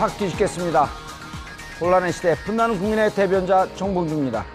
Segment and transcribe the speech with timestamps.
[0.00, 0.86] 확 뒤집겠습니다.
[1.78, 4.46] 혼란의 시대 분나는 국민의 대변자 정봉주입니다.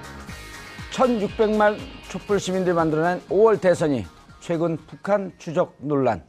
[0.91, 1.77] 1600만
[2.09, 4.07] 촛불 시민들이 만들어낸 5월 대선이
[4.39, 6.23] 최근 북한 추적 논란,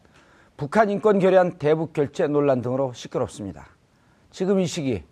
[0.59, 3.67] 북한 인권 결의안 대북 결재 논란 등으로 시끄럽습니다.
[4.31, 5.03] 지금 이 시기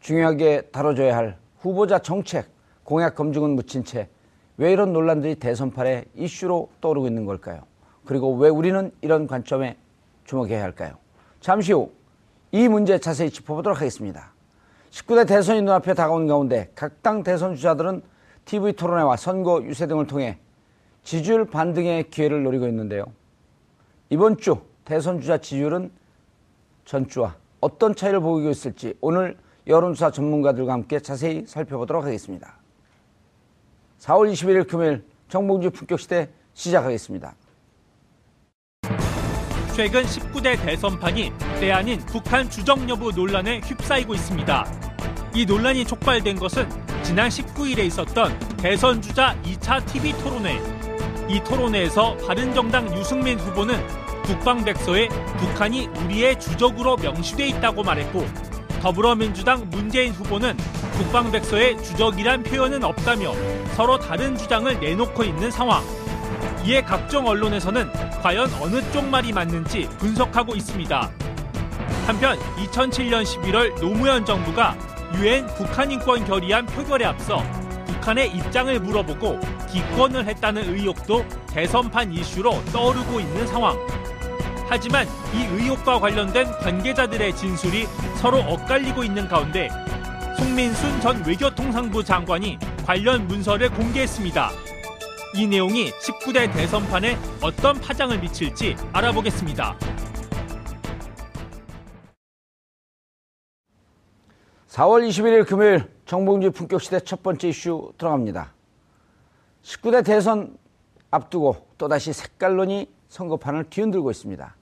[0.00, 2.48] 중요하게 다뤄줘야 할 후보자 정책,
[2.82, 4.08] 공약 검증은 묻힌 채
[4.56, 7.60] 왜 이런 논란들이 대선판에 이슈로 떠오르고 있는 걸까요?
[8.04, 9.76] 그리고 왜 우리는 이런 관점에
[10.24, 10.96] 주목해야 할까요?
[11.40, 11.92] 잠시 후
[12.52, 14.32] 이 문제 자세히 짚어보도록 하겠습니다.
[14.90, 18.02] 19대 대선이 눈앞에 다가온 가운데 각 당 대선 주자들은
[18.44, 20.38] TV 토론회와 선거 유세 등을 통해
[21.02, 23.04] 지지율 반등의 기회를 노리고 있는데요.
[24.10, 25.90] 이번 주 대선 주자 지지율은
[26.84, 32.54] 전주와 어떤 차이를 보이고 있을지 오늘 여론조사 전문가들과 함께 자세히 살펴보도록 하겠습니다.
[34.00, 37.34] 4월 21일 금요일 정봉주 품격시대 시작하겠습니다.
[39.78, 44.66] 최근 19대 대선판이 때 아닌 북한 주적 여부 논란에 휩싸이고 있습니다.
[45.36, 46.68] 이 논란이 촉발된 것은
[47.04, 50.60] 지난 19일에 있었던 대선 주자 2차 TV 토론회.
[51.28, 53.80] 이 토론회에서 바른정당 유승민 후보는
[54.24, 58.26] 국방백서에 북한이 우리의 주적으로 명시돼 있다고 말했고
[58.82, 60.56] 더불어민주당 문재인 후보는
[60.96, 63.32] 국방백서에 주적이란 표현은 없다며
[63.76, 65.84] 서로 다른 주장을 내놓고 있는 상황.
[66.64, 67.90] 이에 각종 언론에서는
[68.22, 71.10] 과연 어느 쪽 말이 맞는지 분석하고 있습니다.
[72.06, 74.76] 한편 2007년 11월 노무현 정부가
[75.14, 77.42] 유엔 북한인권 결의안 표결에 앞서
[77.86, 79.38] 북한의 입장을 물어보고
[79.70, 83.76] 기권을 했다는 의혹도 대선판 이슈로 떠오르고 있는 상황.
[84.68, 87.86] 하지만 이 의혹과 관련된 관계자들의 진술이
[88.16, 89.68] 서로 엇갈리고 있는 가운데
[90.36, 94.50] 송민순 전 외교통상부 장관이 관련 문서를 공개했습니다.
[95.38, 99.78] 이 내용이 19대 대선판에 어떤 파장을 미칠지 알아보겠습니다.
[104.66, 108.52] 4월 21일 금요일 정봉주 품격시대 첫 번째 이슈 들어갑니다.
[109.62, 110.58] 19대 대선
[111.12, 114.56] 앞두고 또다시 색깔론이 선거판을 뒤흔들고 있습니다.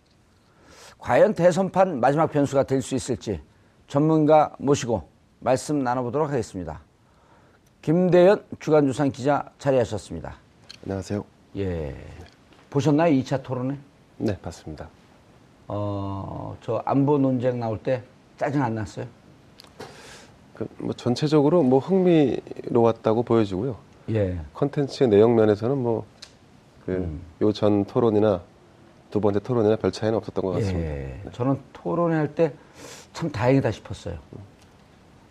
[0.99, 3.41] 과연 대선판 마지막 변수가 될 수 있을지
[3.89, 5.09] 전문가 모시고
[5.41, 6.83] 말씀 나눠보도록 하겠습니다.
[7.81, 10.45] 김대현 주간조선 기자 자리하셨습니다.
[10.87, 11.25] 안녕하세요.
[11.57, 11.97] 예.
[12.71, 13.13] 보셨나요?
[13.21, 13.77] 2차 토론회?
[14.19, 14.89] 네, 봤습니다.
[15.67, 18.03] 어, 저 안보 논쟁 나올 때
[18.39, 19.05] 짜증 안 났어요?
[20.55, 23.77] 그, 뭐 전체적으로 뭐 흥미로웠다고 보여지고요.
[24.11, 24.39] 예.
[24.55, 26.05] 컨텐츠 내용 면에서는 뭐,
[26.85, 28.43] 그, 요전 토론이나
[29.11, 30.89] 두 번째 토론이나 별 차이는 없었던 것 같습니다.
[30.89, 31.21] 예.
[31.33, 32.53] 저는 토론회 할 때
[33.13, 34.19] 참 다행이다 싶었어요.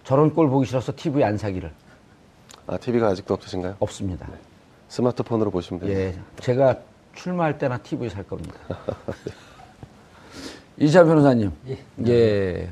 [0.04, 1.72] 저런 꼴 보기 싫어서 TV 안 사기를.
[2.66, 3.76] 아, TV가 아직도 없으신가요?
[3.80, 4.28] 없습니다.
[4.88, 5.92] 스마트폰으로 보시면 돼요.
[5.98, 6.16] 예.
[6.40, 6.78] 제가
[7.16, 8.54] 출마할 때나 TV 살 겁니다.
[10.78, 11.52] 이자 변호사님.
[12.08, 12.70] 예.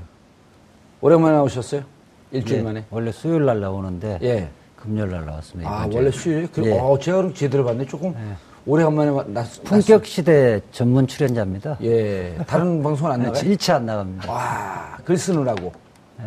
[1.01, 1.83] 오랜만에 나오셨어요?
[2.31, 2.85] 일주일 예, 만에?
[2.89, 4.49] 원래 수요일 날 나오는데 예.
[4.75, 5.69] 금요일 날 나왔습니다.
[5.69, 5.89] 아.
[5.93, 6.51] 원래 수요일?
[6.51, 6.77] 그, 예.
[6.77, 7.85] 어, 제가 그럼 제대로 봤네.
[7.85, 8.13] 조금
[8.65, 11.69] 오래간만에 마- 났, 품격 시대 전문 출연자입니다.
[11.71, 12.35] 났- 예.
[12.47, 13.41] 다른 방송은 안 나가요?
[13.45, 14.31] 일치 안 나갑니다.
[14.31, 15.71] 와, 글 쓰느라고.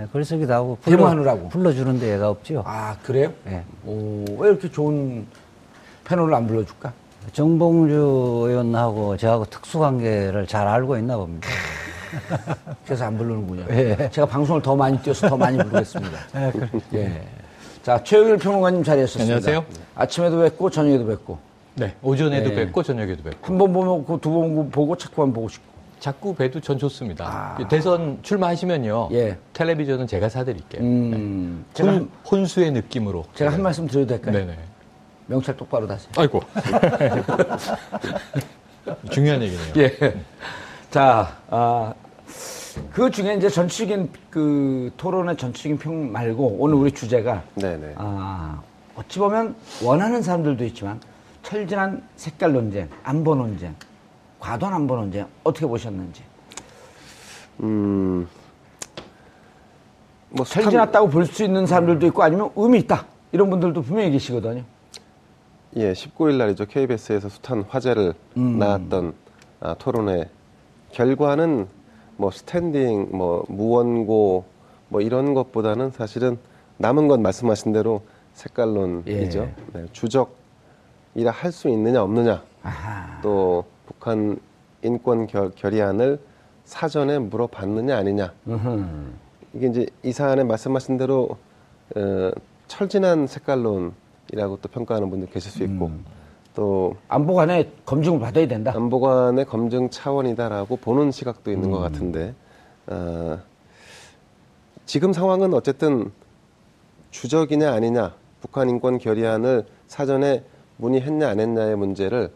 [0.01, 1.49] 예, 글 쓰기도 하고 데모하느라고.
[1.51, 2.63] 불러주는데 얘가 없죠.
[2.67, 3.33] 아, 그래요?
[3.49, 3.65] 예.
[3.85, 5.27] 오, 왜 이렇게 좋은
[6.07, 6.93] 패널을 안 불러줄까?
[7.33, 7.95] 정봉주
[8.49, 11.49] 의원하고 저하고 특수관계를 잘 알고 있나 봅니다.
[12.87, 13.65] 그래서 안 부르는군요.
[13.71, 14.09] 예.
[14.13, 16.19] 제가 방송을 더 많이 뛰어서 더 많이 부르겠습니다.
[16.95, 17.23] 예.
[17.83, 19.35] 자, 최영일 평론가님 자리하셨습니다.
[19.37, 19.65] 안녕하세요.
[19.97, 21.39] 아침에도 뵙고 저녁에도 뵙고
[21.75, 22.55] 네, 오전에도 네.
[22.55, 25.77] 뵙고 저녁에도 뵙고 한 번 보고 두번 보고 자꾸만 보고 싶고.
[25.99, 27.59] 자꾸 뵈도 전 좋습니다.
[27.69, 29.09] 대선 출마하시면요.
[29.13, 29.37] 예.
[29.55, 30.83] 텔레비전은 제가 사드릴게요.
[30.83, 33.25] 음, 제가 혼, 혼수의 느낌으로.
[33.35, 33.63] 제가 한 네.
[33.65, 34.33] 말씀 드려도 될까요?
[34.33, 34.57] 네네.
[35.27, 36.11] 명찰 똑바로 다세요.
[36.17, 36.41] 아이고.
[39.11, 39.73] 중요한 얘기네요.
[39.79, 40.15] 예.
[40.91, 41.93] 자, 아,
[42.93, 47.95] 그 중에 이제 전체적인 그 토론의 전체적인 평 말고 오늘 우리 주제가 네네.
[47.97, 48.61] 아,
[48.95, 51.01] 어찌 보면 원하는 사람들도 있지만
[51.43, 53.75] 철저한 색깔 논쟁, 안보 논쟁,
[54.39, 56.23] 과도한 안보 논쟁 어떻게 보셨는지.
[57.61, 58.29] 음,
[60.29, 64.63] 뭐 철저했다고 볼 수 있는 사람들도 있고 아니면 의미 있다 이런 분들도 분명히 계시거든요.
[65.77, 66.67] 예, 19일 날이죠.
[66.67, 68.15] KBS에서 숱한 화제를
[68.59, 69.15] 낳았던
[69.61, 70.29] 아, 토론회
[70.93, 71.67] 결과는
[72.17, 74.45] 뭐 스탠딩, 뭐 무원고
[74.89, 76.39] 뭐 이런 것보다는 사실은
[76.79, 78.03] 남은 건 말씀하신 대로
[78.33, 79.41] 색깔론이죠.
[79.41, 79.55] 예.
[79.79, 82.43] 네, 주적이라 할 수 있느냐 없느냐.
[82.63, 83.21] 아하.
[83.23, 84.39] 또 북한
[84.83, 86.19] 인권 결, 결의안을
[86.65, 88.33] 사전에 물어봤느냐 아니냐.
[88.49, 88.85] 음흠.
[89.55, 91.37] 이게 이제 이 사안에 말씀하신 대로
[91.97, 92.31] 어,
[92.67, 93.93] 철진한 색깔론
[94.33, 95.91] 이라고 또 평가하는 분들 계실 수 있고
[96.55, 98.73] 또 안보관에 검증을 받아야 된다.
[98.75, 102.35] 안보관의 검증 차원이다라고 보는 시각도 있는 것 같은데
[102.87, 103.39] 어,
[104.87, 106.11] 지금 상황은 어쨌든
[107.11, 110.45] 주적이냐 아니냐 북한 인권 결의안을 사전에
[110.79, 112.31] 문의했냐 안 했냐의 문제를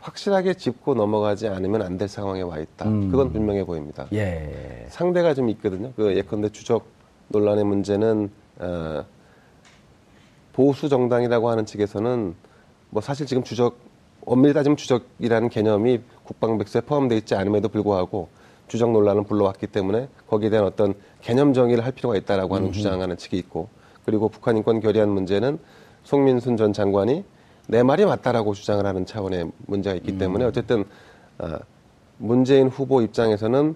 [0.00, 2.84] 확실하게 짚고 넘어가지 않으면 안 될 상황에 와 있다.
[2.84, 4.06] 그건 분명해 보입니다.
[4.12, 4.84] 예.
[4.90, 5.92] 상대가 좀 있거든요.
[5.96, 6.84] 그 예컨대 주적
[7.28, 9.04] 논란의 문제는 어,
[10.54, 12.34] 보수 정당이라고 하는 측에서는
[12.90, 13.76] 뭐 사실 지금 주적
[14.24, 18.28] 엄밀히 따지면 주적이라는 개념이 국방백서에 포함되어 있지 않음에도 불구하고
[18.68, 23.36] 주적 논란을 불러왔기 때문에 거기에 대한 어떤 개념 정의를 할 필요가 있다라고 하는 주장하는 측이
[23.36, 23.68] 있고
[24.06, 25.58] 그리고 북한 인권 결의안 문제는
[26.04, 27.24] 송민순 전 장관이
[27.66, 30.84] 내 말이 맞다라고 주장을 하는 차원의 문제가 있기 때문에 어쨌든
[31.38, 31.58] 아,
[32.18, 33.74] 문재인 후보 입장에서는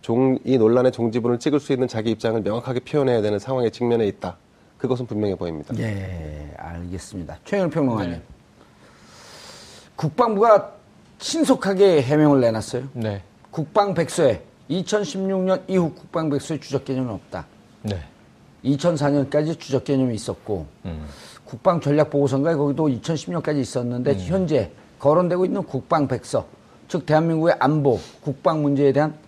[0.00, 4.36] 종, 이 논란의 종지부를 찍을 수 있는 자기 입장을 명확하게 표현해야 되는 상황에 직면해 있다.
[4.78, 5.76] 그것은 분명해 보입니다.
[5.78, 7.38] 예, 알겠습니다.
[7.44, 8.22] 최영 평론가님.
[9.96, 10.72] 국방부가
[11.18, 12.84] 신속하게 해명을 내놨어요.
[12.92, 13.22] 네.
[13.50, 17.46] 국방백서에 2016년 이후 국방백서에 주적 개념은 없다.
[17.82, 18.00] 네.
[18.64, 21.06] 2004년까지 주적 개념이 있었고 음.
[21.44, 24.18] 국방 전략 보고서인가 거기도 2010년까지 있었는데 음.
[24.18, 26.46] 현재 거론되고 있는 국방백서
[26.88, 29.18] 즉 대한민국의 안보 국방 문제에 대한 어,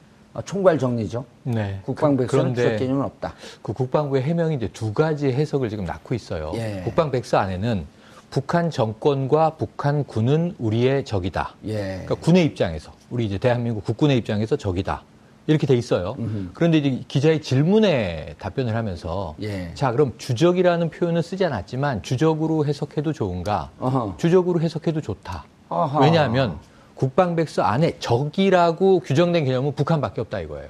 [0.45, 1.25] 총괄 정리죠.
[1.43, 1.81] 네.
[1.85, 3.35] 국방백서는 그- 주적 개념은 없다.
[3.63, 6.53] 그 국방부의 해명이 이제 두 가지 해석을 지금 낳고 있어요.
[6.55, 6.83] 예.
[6.85, 7.85] 국방백서 안에는
[8.31, 11.55] 북한 정권과 북한 군은 우리의 적이다.
[11.67, 12.03] 예.
[12.07, 15.03] 그러니까 군의 입장에서 우리 이제 대한민국 국군의 입장에서 적이다.
[15.49, 16.15] 이렇게 돼 있어요.
[16.55, 19.73] 그런데 이제 기자의 질문에 답변을 하면서 예.
[19.75, 23.71] 자 그럼 주적이라는 표현은 쓰지 않았지만 주적으로 해석해도 좋은가?
[23.81, 24.15] 어허.
[24.17, 25.45] 주적으로 해석해도 좋다.
[25.69, 25.99] 아하.
[25.99, 26.59] 왜냐하면
[27.05, 30.69] 국방백서 안에 적이라고 규정된 개념은 북한밖에 없다 이거예요.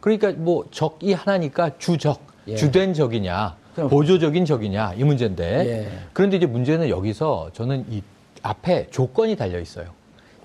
[0.00, 2.56] 그러니까 뭐 적이 하나니까 주적, 예.
[2.56, 5.88] 주된 적이냐, 그럼- 보조적인 적이냐 이 문제인데 예.
[6.14, 8.02] 그런데 이제 문제는 여기서 저는 이
[8.42, 9.88] 앞에 조건이 달려 있어요.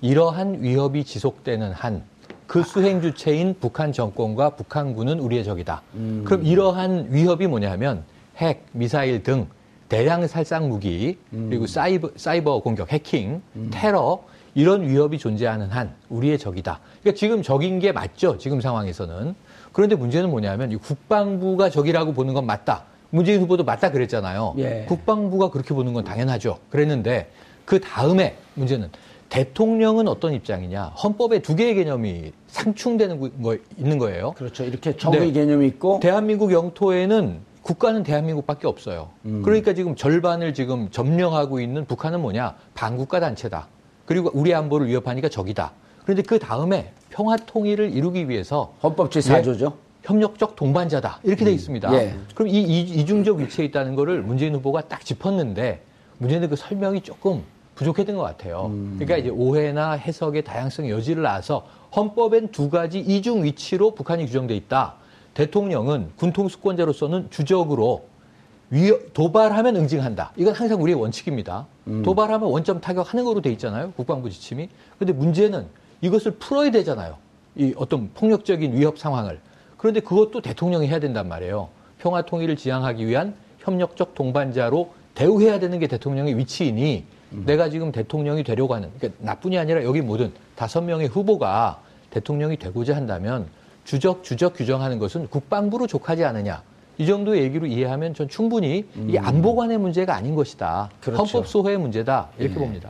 [0.01, 2.03] 이러한 위협이 지속되는 한
[2.45, 5.81] 그 수행 주체인 북한 정권과 북한군은 우리의 적이다.
[5.95, 6.23] 음.
[6.25, 8.03] 그럼 이러한 위협이 뭐냐면
[8.37, 9.47] 핵, 미사일 등
[9.87, 11.47] 대량 살상 무기 음.
[11.49, 13.41] 그리고 사이버, 사이버 공격, 해킹,
[13.71, 14.21] 테러
[14.55, 16.79] 이런 위협이 존재하는 한 우리의 적이다.
[17.01, 18.37] 그러니까 지금 적인 게 맞죠.
[18.37, 19.35] 지금 상황에서는.
[19.71, 22.83] 그런데 문제는 뭐냐면 이 국방부가 적이라고 보는 건 맞다.
[23.09, 24.55] 문재인 후보도 맞다 그랬잖아요.
[24.57, 24.85] 예.
[24.87, 26.59] 국방부가 그렇게 보는 건 당연하죠.
[26.69, 27.29] 그랬는데
[27.65, 28.89] 그 다음에 문제는
[29.29, 30.85] 대통령은 어떤 입장이냐.
[30.89, 34.33] 헌법에 두 개의 개념이 상충되는 거 있는 거예요.
[34.33, 34.63] 그렇죠.
[34.63, 35.31] 이렇게 적의 네.
[35.31, 39.09] 개념이 있고 대한민국 영토에는 국가는 대한민국밖에 없어요.
[39.23, 42.55] 그러니까 지금 절반을 지금 점령하고 있는 북한은 뭐냐?
[42.75, 43.67] 반국가 단체다.
[44.05, 45.71] 그리고 우리 안보를 위협하니까 적이다.
[46.03, 49.73] 그런데 그 다음에 평화 통일을 이루기 위해서 헌법 제4조죠.
[50.03, 51.21] 협력적 동반자다.
[51.23, 51.93] 이렇게 돼 있습니다.
[51.93, 52.15] 예.
[52.35, 55.81] 그럼 이, 이 이중적 위치에 있다는 거를 문재인 후보가 딱 짚었는데
[56.17, 57.43] 문제는 그 설명이 조금
[57.75, 58.69] 부족했던 것 같아요.
[58.95, 64.95] 그러니까 이제 오해나 해석의 다양성의 여지를 낳아서 헌법엔 두 가지 이중 위치로 북한이 규정돼 있다.
[65.33, 68.05] 대통령은 군통수권자로서는 주적으로
[69.13, 70.33] 도발하면 응징한다.
[70.35, 71.67] 이건 항상 우리의 원칙입니다.
[72.03, 73.91] 도발하면 원점 타격하는 거로 돼 있잖아요.
[73.91, 74.69] 국방부 지침이.
[74.97, 75.67] 근데 문제는
[76.01, 77.17] 이것을 풀어야 되잖아요.
[77.55, 79.39] 이 어떤 폭력적인 위협 상황을.
[79.77, 81.69] 그런데 그것도 대통령이 해야 된단 말이에요.
[81.99, 88.73] 평화 통일을 지향하기 위한 협력적 동반자로 대우해야 되는 게 대통령의 위치이니 내가 지금 대통령이 되려고
[88.73, 93.47] 하는 그러니까 나뿐이 아니라 여기 모든 다섯 명의 후보가 대통령이 되고자 한다면
[93.85, 96.63] 주적 주적 규정하는 것은 국방부로 족하지 않느냐.
[96.97, 100.89] 이 정도 얘기로 이해하면 전 충분히 이 안보관의 문제가 아닌 것이다.
[101.01, 101.23] 그렇죠.
[101.23, 102.29] 헌법 소호의 문제다.
[102.37, 102.89] 이렇게 봅니다.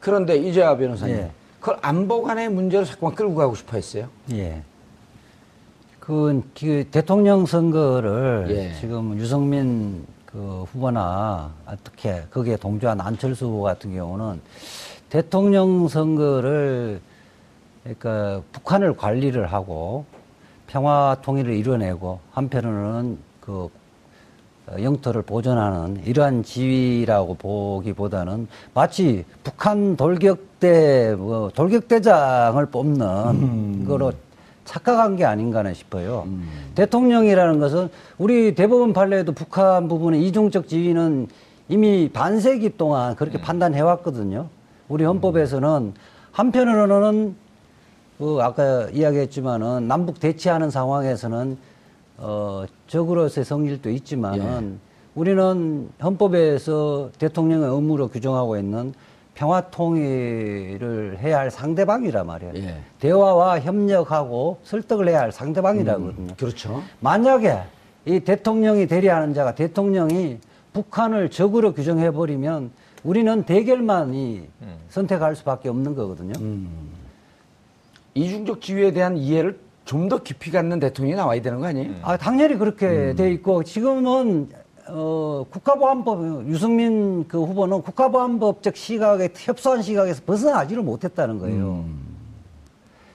[0.00, 1.30] 그런데 이재화 변호사님, 예.
[1.60, 4.08] 그걸 안보관의 문제로 자꾸만 끌고 가고 싶어 했어요.
[4.32, 4.62] 예.
[6.00, 8.80] 그, 그 대통령 선거를 예.
[8.80, 14.40] 지금 유승민 그 후보나 어떻게 거기에 동조한 안철수 후보 같은 경우는
[15.08, 17.00] 대통령 선거를
[17.82, 20.04] 그러니까 북한을 관리를 하고
[20.70, 23.68] 평화 통일을 이뤄내고 한편으로는 그
[24.68, 34.12] 어, 영토를 보존하는 이러한 지위라고 보기보다는 마치 북한 돌격대 뭐 돌격대장을 뽑는 거로
[34.64, 36.28] 착각한 게 아닌가 싶어요.
[36.76, 41.26] 대통령이라는 것은 우리 대법원 판례에도 북한 부분의 이중적 지위는
[41.68, 44.46] 이미 반세기 동안 그렇게 판단해 왔거든요.
[44.88, 45.94] 우리 헌법에서는
[46.30, 47.34] 한편으로는
[48.20, 51.56] 그 아까 이야기했지만은 남북 대치하는 상황에서는
[52.18, 54.78] 어 적으로서의 성질도 있지만은
[55.14, 58.92] 우리는 헌법에서 대통령의 의무로 규정하고 있는
[59.32, 62.52] 평화 통일을 해야 할 상대방이라 말이에요.
[62.56, 62.76] 예.
[62.98, 66.34] 대화와 협력하고 설득을 해야 할 상대방이라거든요.
[66.36, 66.82] 그렇죠.
[67.00, 67.62] 만약에
[68.04, 70.36] 이 대통령이 대리하는 자가 대통령이
[70.74, 72.70] 북한을 적으로 규정해 버리면
[73.02, 74.46] 우리는 대결만이
[74.90, 76.34] 선택할 수밖에 없는 거거든요.
[78.14, 81.94] 이중적 지위에 대한 이해를 좀 더 깊이 갖는 대통령이 나와야 되는 거 아니에요?
[82.02, 84.48] 아, 당연히 그렇게 돼 있고 지금은
[84.88, 91.84] 어, 국가보안법 유승민 그 후보는 국가보안법적 시각에 협소한 시각에서 벗어나지를 못했다는 거예요.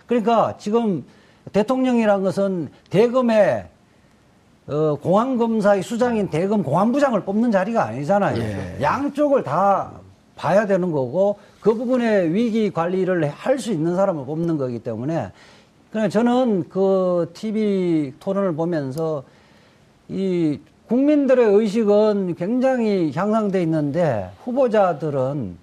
[0.06, 1.06] 그러니까 지금
[1.54, 3.68] 대통령이란 것은 대검의
[4.68, 8.82] 어, 공안검사의 수장인 대검 공안부장을 뽑는 자리가 아니잖아요.
[8.82, 9.92] 양쪽을 다
[10.36, 15.32] 봐야 되는 거고 그 부분에 위기 관리를 할 수 있는 사람을 뽑는 거기 때문에
[15.92, 19.24] 그냥 저는 그 TV 토론을 보면서
[20.10, 25.58] 이 국민들의 의식은 굉장히 향상돼 있는데 후보자들은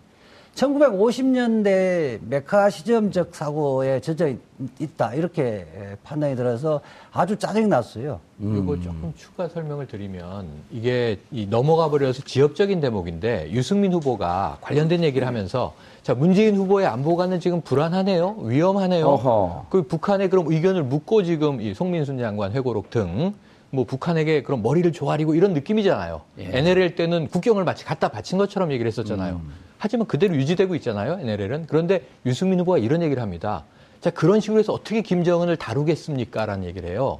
[0.54, 4.38] 1950년대 메카 시점적 사고에 젖어 있-
[4.78, 5.66] 있다 이렇게
[6.04, 6.80] 판단이 들어서
[7.12, 8.20] 아주 짜증이 났어요.
[8.40, 15.26] 그리고 조금 추가 설명을 드리면 이게 이 넘어가 버려서 지역적인 대목인데 유승민 후보가 관련된 얘기를
[15.26, 19.06] 하면서 자 문재인 후보의 안보가는 지금 불안하네요, 위험하네요.
[19.06, 19.66] 어허.
[19.70, 23.34] 그 북한에 그럼 의견을 묻고 지금 이 송민순 장관 회고록 등
[23.72, 26.20] 뭐 북한에게 그럼 머리를 조아리고 이런 느낌이잖아요.
[26.38, 29.40] NLL 때는 국경을 마치 갖다 바친 것처럼 얘기를 했었잖아요.
[29.78, 31.66] 하지만 그대로 유지되고 있잖아요, NLL은.
[31.66, 33.64] 그런데 유승민 후보가 이런 얘기를 합니다.
[34.00, 37.18] 자 그런 식으로 해서 어떻게 김정은을 다루겠습니까 라는 얘기를 해요.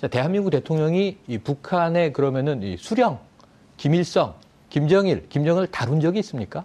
[0.00, 3.18] 자, 대한민국 대통령이 이 북한의 그러면은 이 수령,
[3.76, 4.34] 김일성,
[4.70, 6.64] 김정일, 김정을 다룬 적이 있습니까?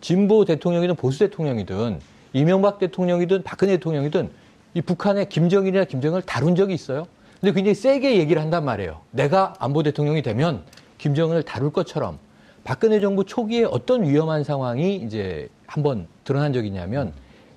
[0.00, 2.00] 진보 대통령이든 보수 대통령이든
[2.32, 4.30] 이명박 대통령이든 박근혜 대통령이든
[4.74, 7.06] 이 북한의 김정일이나 김정을 다룬 적이 있어요.
[7.40, 9.00] 근데 굉장히 세게 얘기를 한단 말이에요.
[9.12, 10.62] 내가 안보 대통령이 되면
[10.98, 12.18] 김정은을 다룰 것처럼
[12.64, 17.12] 박근혜 정부 초기에 어떤 위험한 상황이 이제 한번 드러난 적이 있냐면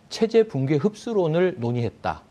[0.10, 2.22] 체제 붕괴 흡수론을 논의했다.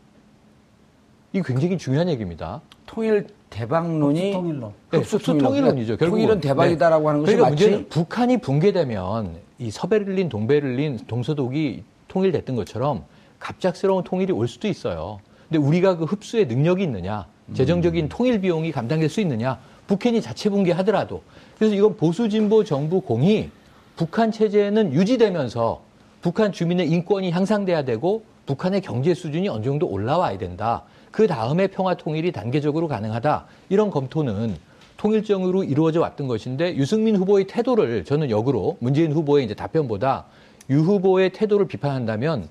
[1.33, 2.61] 이게 굉장히 중요한 얘기입니다.
[2.85, 4.73] 통일 대박론이 통일론.
[4.91, 5.97] 네, 흡수 흡수 통일론 이죠.
[5.97, 6.21] 결국은.
[6.21, 7.07] 통일은 대박이다라고 네.
[7.07, 13.03] 하는 것이 그러니까 마치 문제는 북한이 붕괴되면 이 서베를린, 동베를린, 동서독이 통일됐던 것처럼
[13.39, 15.19] 갑작스러운 통일이 올 수도 있어요.
[15.49, 21.21] 근데 우리가 그 흡수의 능력이 있느냐, 재정적인 통일 비용이 감당될 수 있느냐, 북한이 자체 붕괴하더라도.
[21.57, 23.49] 그래서 이건 보수 진보 정부 공이
[23.95, 25.81] 북한 체제는 유지되면서
[26.21, 30.83] 북한 주민의 인권이 향상돼야 되고 북한의 경제 수준이 어느 정도 올라와야 된다.
[31.11, 33.45] 그 다음에 평화 통일이 단계적으로 가능하다.
[33.69, 34.55] 이런 검토는
[34.97, 40.25] 통일정으로 이루어져 왔던 것인데 유승민 후보의 태도를 저는 역으로 문재인 후보의 이제 답변보다
[40.69, 42.47] 유 후보의 태도를 비판한다면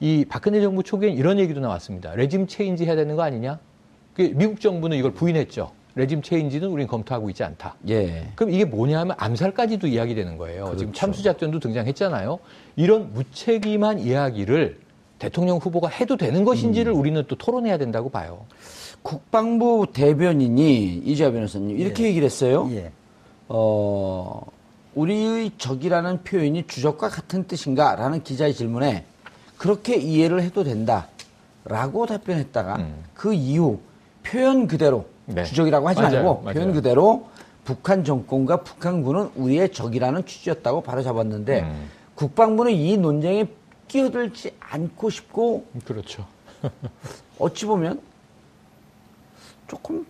[0.00, 2.14] 이 박근혜 정부 초기엔 이런 얘기도 나왔습니다.
[2.14, 3.58] regime change 해야 되는 거 아니냐?
[4.18, 5.70] 그 미국 정부는 이걸 부인했죠.
[5.94, 7.76] regime change는 우린 검토하고 있지 않다.
[7.88, 8.26] 예.
[8.34, 10.74] 그럼 이게 뭐냐면 암살까지도 이야기되는 거예요.
[10.76, 12.40] 지금 참수작전도 등장했잖아요.
[12.74, 14.80] 이런 무책임한 이야기를
[15.20, 18.44] 대통령 후보가 해도 되는 것인지를 우리는 또 토론해야 된다고 봐요.
[19.02, 22.68] 국방부 대변인이 이재화 변호사님 이렇게 얘기를 했어요.
[22.72, 22.90] 예.
[23.46, 24.42] 어,
[24.96, 27.94] 우리의 적이라는 표현이 주적과 같은 뜻인가?
[27.94, 29.04] 라는 기자의 질문에
[29.56, 31.06] 그렇게 이해를 해도 된다.
[31.64, 33.04] 라고 답변했다가 음.
[33.14, 33.78] 그 이후
[34.28, 35.44] 표현 그대로 네.
[35.44, 36.14] 주적이라고 하지 맞아요.
[36.14, 36.54] 말고 맞아요.
[36.54, 37.28] 표현 그대로
[37.64, 41.90] 북한 정권과 북한군은 우리의 적이라는 취지였다고 바로 잡았는데 음.
[42.14, 43.46] 국방부는 이 논쟁에
[43.88, 46.26] 끼어들지 않고 싶고 그렇죠.
[47.38, 48.00] 어찌 보면
[49.66, 50.06] 조금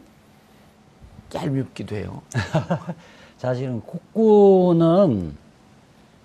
[1.34, 2.22] 얄밉기도 해요.
[3.38, 5.36] 사실은 국군은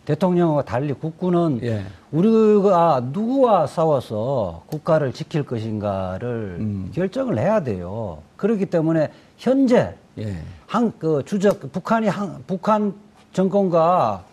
[0.06, 1.84] 대통령과 달리 국군은 예.
[2.12, 6.92] 우리가 누구와 싸워서 국가를 지킬 것인가를 음.
[6.94, 8.20] 결정을 해야 돼요.
[8.36, 10.38] 그렇기 때문에 현재 예.
[10.68, 12.94] 한 그 주적 북한이 한, 북한
[13.32, 14.24] 정권과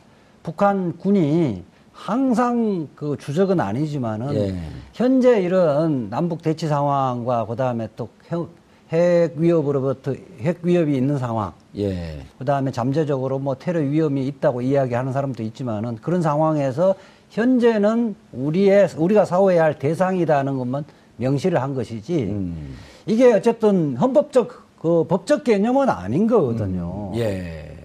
[0.42, 1.62] 북한 군이
[1.92, 4.60] 항상 그 주적은 아니지만은 예.
[4.92, 8.08] 현재 이런 남북 대치 상황과 그다음에 또
[8.90, 12.20] 핵 위협으로부터 핵 위협이 있는 상황 예.
[12.38, 16.94] 그 다음에 잠재적으로 뭐 테러 위험이 있다고 이야기하는 사람도 있지만은 그런 상황에서
[17.30, 20.84] 현재는 우리의 우리가 싸워야 할 대상이라는 것만
[21.16, 22.76] 명시를 한 것이지 음.
[23.06, 27.12] 이게 어쨌든 헌법적 그 법적 개념은 아닌 거거든요.
[27.16, 27.76] 예.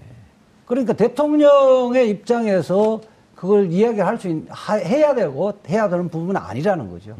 [0.64, 3.00] 그러니까 대통령의 입장에서
[3.36, 7.14] 그걸 이야기할 수 있, 하- 해야 되고 해야 되는 부분은 아니라는 거죠.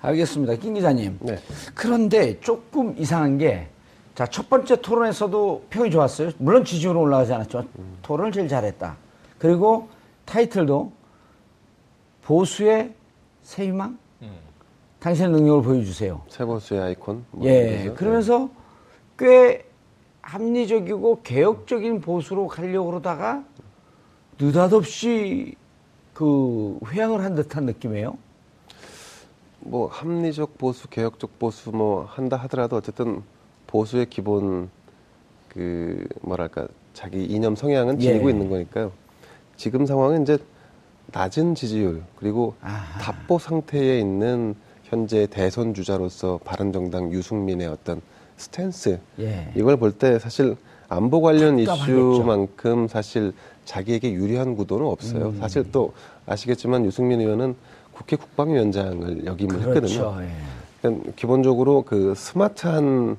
[0.00, 0.54] 알겠습니다.
[0.54, 1.18] 김 기자님.
[1.20, 1.38] 네.
[1.74, 3.66] 그런데 조금 이상한 게,
[4.18, 6.32] 자, 첫 번째 토론에서도 평이 좋았어요.
[6.38, 7.64] 물론 지지율은 올라가지 않았죠.
[8.02, 8.96] 토론을 제일 잘했다.
[9.38, 9.88] 그리고
[10.24, 10.90] 타이틀도
[12.22, 12.94] 보수의
[13.44, 13.96] 새 희망?
[14.98, 16.20] 당신의 능력을 보여주세요.
[16.26, 17.24] 세보수의 아이콘.
[17.30, 17.84] 뭐 예.
[17.84, 17.94] 거죠.
[17.94, 18.50] 그러면서
[19.16, 19.64] 꽤
[20.22, 23.44] 합리적이고 개혁적인 보수로 가려고 그러다가
[24.40, 25.54] 느닷없이
[26.12, 28.18] 그 회양을 한 듯한 느낌이에요.
[29.60, 33.22] 뭐 합리적 보수, 개혁적 보수 뭐 한다 하더라도 어쨌든
[33.68, 34.68] 보수의 기본
[35.48, 38.32] 그 뭐랄까 자기 이념 성향은 지니고 예.
[38.32, 38.90] 있는 거니까요.
[39.56, 40.38] 지금 상황은 이제
[41.12, 42.98] 낮은 지지율 그리고 아하.
[43.00, 48.00] 답보 상태에 있는 현재 대선 주자로서 바른정당 유승민의 어떤
[48.36, 49.52] 스탠스 예.
[49.54, 50.56] 이걸 볼 때 사실
[50.88, 51.58] 안보 관련.
[51.58, 53.32] 이슈만큼 사실
[53.66, 55.28] 자기에게 유리한 구도는 없어요.
[55.28, 55.38] 음.
[55.38, 55.92] 사실 또
[56.26, 57.54] 아시겠지만 유승민 의원은
[57.92, 59.74] 국회 국방위원장을 역임을 그렇죠.
[59.74, 60.22] 했거든요.
[60.22, 60.28] 예.
[60.80, 63.18] 그러니까 기본적으로 그 스마트한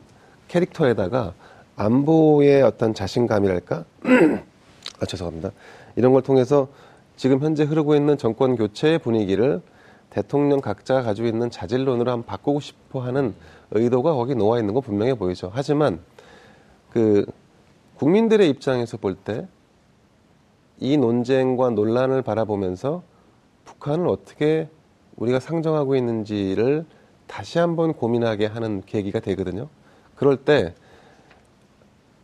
[0.50, 1.34] 캐릭터에다가
[1.78, 3.86] 안보의 어떤 자신감이랄까?
[5.00, 5.52] 아, 죄송합니다.
[5.96, 6.68] 이런 걸 통해서
[7.16, 9.62] 지금 현재 흐르고 있는 정권 교체의 분위기를
[10.10, 13.34] 대통령 각자가 가지고 있는 자질론으로 한번 바꾸고 싶어 하는
[13.72, 15.52] 의도가 거기 놓아 있는 건 분명해 보이죠.
[15.54, 16.00] 하지만
[16.92, 17.26] 그
[17.96, 19.48] 국민들의 입장에서 볼 때
[20.82, 23.04] 이 논쟁과 논란을 바라보면서
[23.66, 24.70] 북한을 어떻게
[25.18, 26.86] 우리가 상정하고 있는지를
[27.28, 29.68] 다시 한번 고민하게 하는 계기가 되거든요.
[30.20, 30.74] 그럴 때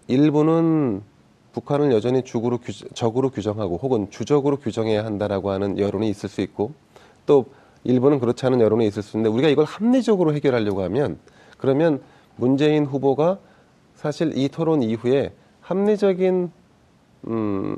[0.07, 1.01] 일부는
[1.53, 6.73] 북한을 여전히 죽으로 규, 적으로 규정하고 혹은 주적으로 규정해야 한다라고 하는 여론이 있을 수 있고
[7.25, 7.45] 또
[7.85, 11.17] 일부는 그렇지 않은 여론이 있을 수 있는데 우리가 이걸 합리적으로 해결하려고 하면
[11.57, 12.01] 그러면
[12.35, 13.39] 문재인 후보가
[13.95, 16.51] 사실 이 토론 이후에 합리적인
[17.27, 17.75] 음,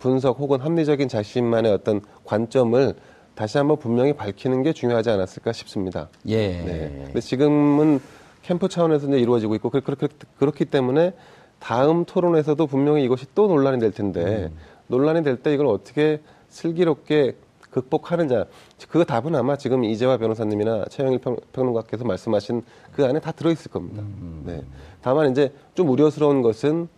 [0.00, 2.94] 분석 혹은 합리적인 자신만의 어떤 관점을
[3.36, 6.08] 다시 한번 분명히 밝히는 게 중요하지 않았을까 싶습니다.
[6.26, 6.48] 예.
[6.48, 7.02] 네.
[7.04, 8.00] 근데 지금은
[8.42, 11.14] 캠프 차원에서 이제 이루어지고 있고 그- 그렇게 그렇기 때문에
[11.58, 14.50] 다음 토론에서도 분명히 이것이 또 논란이 될 텐데
[14.86, 17.36] 논란이 될 때 이걸 어떻게 슬기롭게
[17.70, 18.46] 극복하느냐
[18.88, 24.02] 그 답은 아마 지금 이재화 변호사님이나 최영일 평, 평론가께서 말씀하신 그 안에 다 들어있을 겁니다.
[24.44, 24.62] 네.
[25.02, 26.88] 다만 이제 좀 우려스러운 것은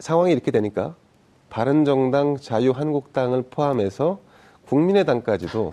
[0.00, 0.94] 상황이 이렇게 되니까
[1.48, 4.18] 바른정당, 자유한국당을 포함해서
[4.66, 5.70] 국민의당까지도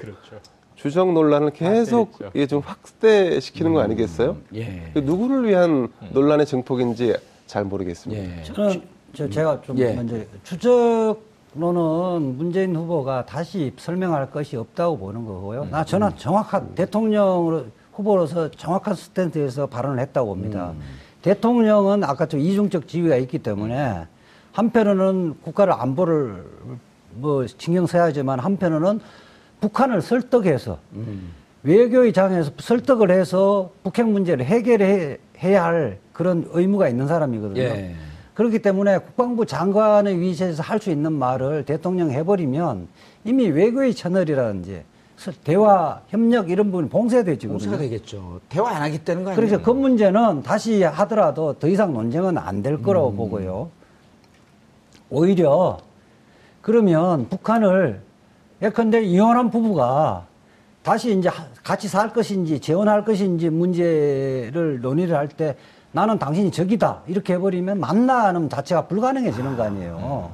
[0.81, 4.37] 주적 논란을 계속 이게 좀 확대시키는 거 아니겠어요?
[4.55, 4.89] 예.
[4.95, 8.39] 그 누구를 위한 논란의 증폭인지 잘 모르겠습니다.
[8.39, 8.43] 예.
[8.43, 8.81] 저는
[9.13, 9.93] 저 제가 좀 예.
[9.93, 15.65] 먼저 주적로는 문재인 후보가 다시 설명할 것이 없다고 보는 거고요.
[15.65, 20.73] 나 저는 정확한 대통령으로 후보로서 정확한 스탠스에서 발언을 했다고 봅니다.
[21.21, 24.07] 대통령은 아까 좀 이중적 지위가 있기 때문에
[24.53, 26.43] 한편으로는 국가를 안보를
[27.11, 28.99] 뭐 신경 써야 하지만 한편으로는
[29.61, 30.79] 북한을 설득해서
[31.63, 37.61] 외교의 장에서 설득을 해서 북핵 문제를 해결해야 할 그런 의무가 있는 사람이거든요.
[37.61, 37.95] 예.
[38.33, 42.87] 그렇기 때문에 국방부 장관의 위치에서 할 수 있는 말을 대통령 해버리면
[43.23, 44.83] 이미 외교의 채널이라든지
[45.17, 47.77] 서- 대화, 협력 이런 부분이 봉쇄가 봉쇄되지거든요.
[47.77, 48.39] 되겠죠.
[48.49, 49.35] 대화 안 하겠다는 거 아니에요?
[49.47, 53.17] 그래서 그 문제는 다시 하더라도 더 이상 논쟁은 안 될 거라고 음.
[53.17, 53.69] 보고요.
[55.11, 55.77] 오히려
[56.61, 58.01] 그러면 북한을
[58.61, 60.25] 예컨대 이혼한 부부가
[60.83, 65.55] 다시 이제 하- 같이 살 것인지 재혼할 것인지 문제를 논의를 할 때
[65.93, 70.31] 나는 당신이 적이다 이렇게 해버리면 만나는 자체가 불가능해지는 거 아니에요.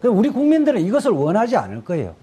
[0.00, 2.14] 그럼 우리 국민들은 이것을 원하지 않을 거예요.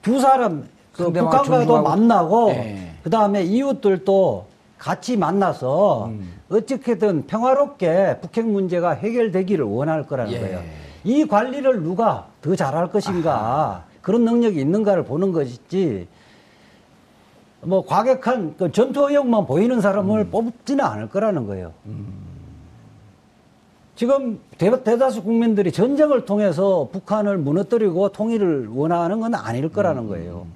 [0.00, 1.82] 두 사람 그 북한과도.
[1.82, 2.92] 만나고 예.
[3.02, 4.46] 그 다음에 이웃들도
[4.78, 6.32] 같이 만나서 음.
[6.50, 10.40] 어떻게든 평화롭게 북핵 문제가 해결되기를 원할 거라는 예.
[10.40, 10.60] 거예요.
[11.04, 16.08] 이 관리를 누가 더 잘할 것인가 그런 능력이 있는가를 보는 것이지
[17.62, 20.30] 뭐 과격한 그 전투 의욕만 보이는 사람을 음.
[20.30, 21.72] 뽑지는 않을 거라는 거예요.
[23.94, 29.70] 지금 대, 대다수 국민들이 전쟁을 통해서 북한을 무너뜨리고 통일을 원하는 건 아닐 음.
[29.70, 30.46] 거라는 거예요.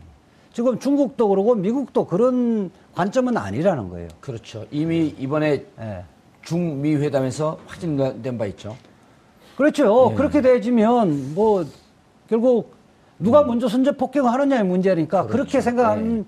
[0.52, 4.08] 지금 중국도 그러고 미국도 그런 관점은 아니라는 거예요.
[4.20, 4.64] 그렇죠.
[4.72, 6.04] 이미 이번에 예.
[6.42, 8.76] 중미 회담에서 확진된 바 있죠.
[9.56, 10.10] 그렇죠.
[10.12, 10.14] 예.
[10.14, 11.64] 그렇게 되지면 뭐
[12.28, 12.74] 결국
[13.18, 16.24] 누가 먼저 선제 폭격하느냐의 문제니까 그렇게 생각하는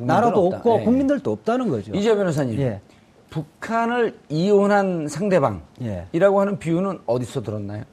[0.00, 0.04] 예.
[0.04, 0.56] 나라도 없다.
[0.58, 0.84] 없고 예.
[0.84, 1.92] 국민들도 없다는 거죠.
[1.94, 2.80] 이재 변호사님, 예.
[3.28, 6.08] 북한을 이혼한 상대방이라고 예.
[6.12, 7.84] 하는 비유는 어디서 들었나요?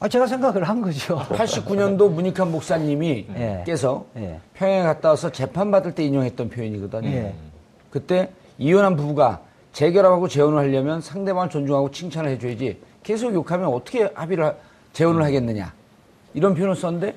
[0.00, 1.18] 아, 제가 생각을 한 거죠.
[1.18, 3.62] 89년도 문익환 목사님이 예.
[3.64, 4.40] 께서 예.
[4.54, 7.08] 평양에 갔다 와서 재판 받을 때 인용했던 표현이거든요.
[7.08, 7.34] 예.
[7.90, 14.54] 그때 이혼한 부부가 재결합하고 재혼을 하려면 상대방을 존중하고 칭찬을 해줘야지 계속 욕하면 어떻게 합의를 하-
[14.92, 15.72] 재혼을 하겠느냐
[16.34, 17.14] 이런 표현을 썼는데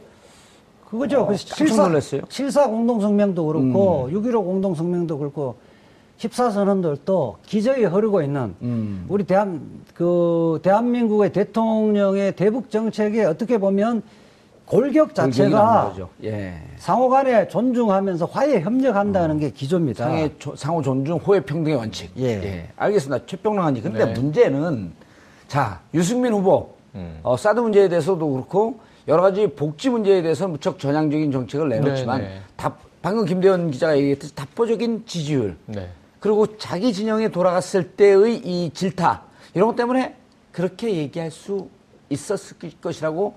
[0.88, 1.22] 그거죠.
[1.22, 2.22] 어, 그 놀랐어요.
[2.22, 2.26] 음.
[2.30, 5.56] 실사 공동성명도 그렇고 6.15 공동성명도 그렇고
[6.20, 9.06] 14선언들도 기저에 흐르고 있는 음.
[9.10, 9.62] 우리 대한
[9.96, 14.04] 그 대한민국의 대통령의 대북 정책에 어떻게 보면
[14.66, 15.96] 골격 자체가.
[16.24, 16.54] 예.
[16.78, 20.04] 상호 간에 존중하면서 화해 협력한다는 게 기조입니다.
[20.06, 22.12] 상해, 상호 존중, 호혜 평등의 원칙.
[22.20, 22.70] 예.
[22.76, 23.26] 알겠습니다.
[23.26, 23.82] 최평랑한지.
[23.82, 24.14] 근데 네.
[24.14, 24.92] 문제는
[25.50, 26.76] 자 유승민 후보
[27.24, 32.28] 어, 사드 문제에 대해서도 그렇고 여러 가지 복지 문제에 대해서 무척 전향적인 정책을 내놓지만 네,
[32.28, 32.42] 네.
[32.56, 35.90] 답, 방금 김대원 기자가 얘기했듯이 답보적인 지지율 네.
[36.20, 39.24] 그리고 자기 진영에 돌아갔을 때의 이 질타
[39.56, 40.16] 이런 것 때문에
[40.52, 41.68] 그렇게 얘기할 수
[42.10, 43.36] 있었을 것이라고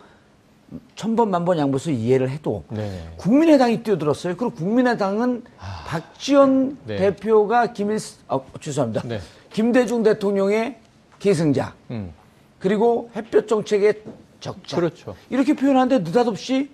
[0.97, 3.09] 천번 만번 양보해서 이해를 해도 네.
[3.17, 4.37] 국민의당이 뛰어들었어요.
[4.37, 5.45] 그리고 국민의당은
[5.87, 6.97] 박지원 네.
[6.97, 7.99] 대표가 김일
[8.29, 9.03] 어, 죄송합니다.
[9.09, 9.21] 네.
[9.51, 10.82] 김대중 대통령의
[11.23, 12.13] 계승자 음.
[12.59, 14.03] 그리고 햇볕 정책의
[14.41, 15.15] 적자 그렇죠.
[15.31, 16.69] 이렇게 표현하는데 느닷없이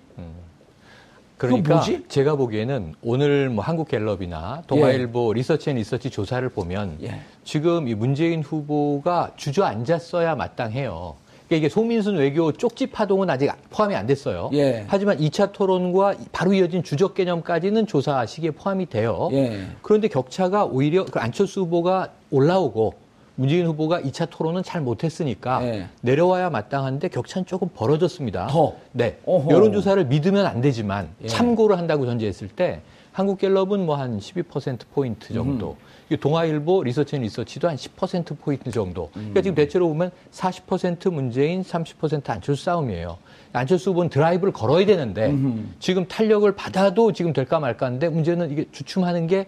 [1.37, 2.03] 그러니까 뭐지?
[2.09, 7.21] 제가 보기에는 오늘 뭐 한국갤럽이나 동아일보 리서치 앤 리서치 조사를 보면 예.
[7.45, 11.15] 지금 이 문재인 후보가 주저앉았어야 마땅해요.
[11.47, 14.49] 그러니까 이게 송민순 외교 쪽지 파동은 아직 포함이 안 됐어요.
[14.53, 14.83] 예.
[14.89, 19.29] 하지만 2차 토론과 바로 이어진 주적 개념까지는 조사 시기에 포함이 돼요.
[19.31, 19.65] 예.
[19.81, 23.08] 그런데 격차가 오히려 그 안철수 후보가 올라오고
[23.39, 25.87] 문재인 후보가 2차 토론은 잘 못했으니까 예.
[26.01, 28.47] 내려와야 마땅한데 격차는 조금 벌어졌습니다.
[28.47, 28.73] 더?
[28.91, 29.17] 네.
[29.25, 29.49] 어허.
[29.49, 31.27] 여론조사를 믿으면 안 되지만 예.
[31.27, 32.81] 참고를 한다고 전제했을 때
[33.13, 35.77] 한국갤럽은 뭐 한 12%포인트 정도.
[36.09, 39.09] 이 동아일보 리서치 앤 리서치도 한 10%포인트 정도.
[39.13, 43.17] 그러니까 지금 대체로 보면 40% 문재인, 30% 안철수 싸움이에요.
[43.53, 45.33] 안철수 후보는 드라이브를 걸어야 되는데
[45.79, 49.47] 지금 탄력을 받아도 지금 될까 말까 하는데 문제는 이게 주춤하는 게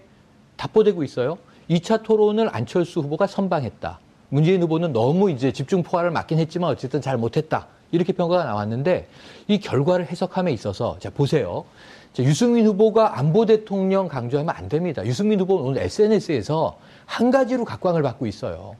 [0.55, 1.37] 답보되고 있어요.
[1.71, 3.99] 2차 토론을 안철수 후보가 선방했다.
[4.29, 7.67] 문재인 후보는 너무 이제 집중 포화를 맞긴 했지만 어쨌든 잘 못했다.
[7.91, 9.07] 이렇게 평가가 나왔는데
[9.47, 11.65] 이 결과를 해석함에 있어서 자 보세요.
[12.13, 15.05] 자, 유승민 후보가 안보 대통령 강조하면 안 됩니다.
[15.05, 18.75] 유승민 후보는 오늘 SNS에서 한 가지로 각광을 받고 있어요.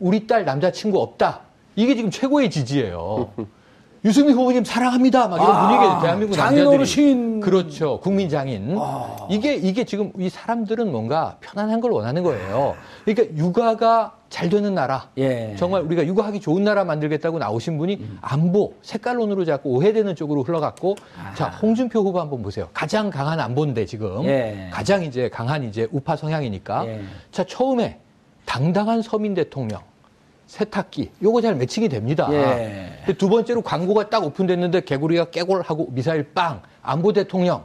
[0.00, 1.40] 우리 딸 남자친구 없다.
[1.76, 3.32] 이게 지금 최고의 지지예요.
[4.04, 5.28] 유승민 후보님 사랑합니다.
[5.28, 7.40] 막 이런 아, 분위기에 대한민국 장인 남자들이 어르신.
[7.40, 8.00] 그렇죠.
[8.00, 8.76] 국민 장인.
[9.30, 12.76] 이게 이게 지금 이 사람들은 뭔가 편안한 걸 원하는 거예요.
[13.06, 15.08] 그러니까 육아가 잘 되는 나라.
[15.16, 15.54] 예.
[15.56, 20.96] 정말 우리가 육아하기 좋은 나라 만들겠다고 나오신 분이 안보 색깔론으로 자꾸 오해되는 쪽으로 흘러갔고
[21.34, 22.68] 자 홍준표 후보 한번 보세요.
[22.74, 24.68] 가장 강한 안보인데 지금 예.
[24.70, 27.00] 가장 이제 강한 이제 우파 성향이니까 예.
[27.32, 28.00] 자 처음에
[28.44, 29.80] 당당한 서민 대통령
[30.54, 32.28] 세탁기 요거 잘 매칭이 됩니다.
[32.30, 33.12] 예.
[33.18, 37.64] 두 번째로 광고가 딱 오픈됐는데 개구리가 깨골하고 미사일 빵 안보 대통령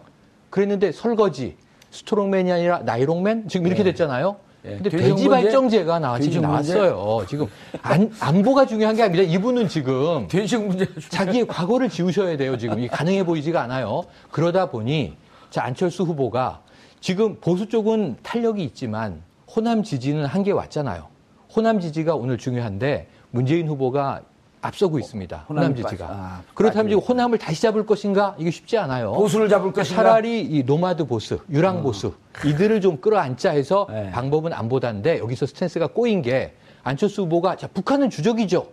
[0.50, 1.56] 그랬는데 설거지
[1.92, 4.38] 스트롱맨이 아니라 나이롱맨 지금 이렇게 됐잖아요.
[4.66, 4.70] 예.
[4.70, 5.30] 근데 돼지?
[5.30, 6.48] 발정제가 돼지 지금?
[6.48, 7.26] 나왔어요.
[7.30, 7.46] 지금
[7.84, 12.58] 안, 안보가 중요한 게 아니라 이분은 지금 돼지국 문제 자기의 과거를 지우셔야 돼요.
[12.58, 14.06] 지금 이 가능해 보이지가 않아요.
[14.32, 15.16] 그러다 보니
[15.52, 16.62] 자 안철수 후보가
[17.02, 19.22] 지금 보수 쪽은 탄력이 있지만
[19.56, 21.19] 호남 지지는 한계 왔잖아요.
[21.56, 24.22] 호남 지지가 오늘 중요한데 문재인 후보가
[24.62, 25.46] 앞서고 있습니다.
[25.48, 26.06] 호남 지지가.
[26.10, 28.36] 아, 그렇다면 지금 호남을 다시 잡을 것인가?
[28.38, 29.14] 이게 쉽지 않아요.
[29.14, 30.04] 보수를 잡을 것인가?
[30.04, 32.14] 차라리 이 nomad 보수, 유랑 보수
[32.46, 34.12] 이들을 좀 끌어안자 해서 네.
[34.12, 38.68] 방법은 안보다인데 여기서 스탠스가 꼬인 게 안철수 후보가 자 북한은 주적이죠.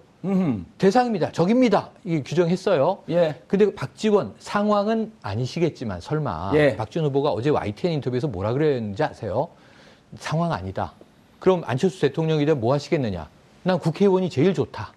[0.78, 1.30] 대상입니다.
[1.30, 1.90] 적입니다.
[2.04, 2.98] 이 규정했어요.
[3.10, 3.40] 예.
[3.46, 6.74] 근데 박지원 상황은 아니시겠지만 설마 예.
[6.74, 9.48] 박지원 후보가 어제 YTN 인터뷰에서 뭐라 그랬는지 아세요?
[10.18, 10.94] 상황 아니다.
[11.38, 13.29] 그럼 안철수 대통령이 되면 뭐 하시겠느냐?
[13.62, 14.92] 난 국회의원이 제일 좋다.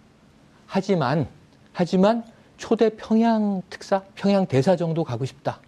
[0.68, 1.28] 하지만
[1.74, 2.24] 하지만
[2.58, 5.60] 초대 평양 특사, 평양 대사 정도 가고 싶다.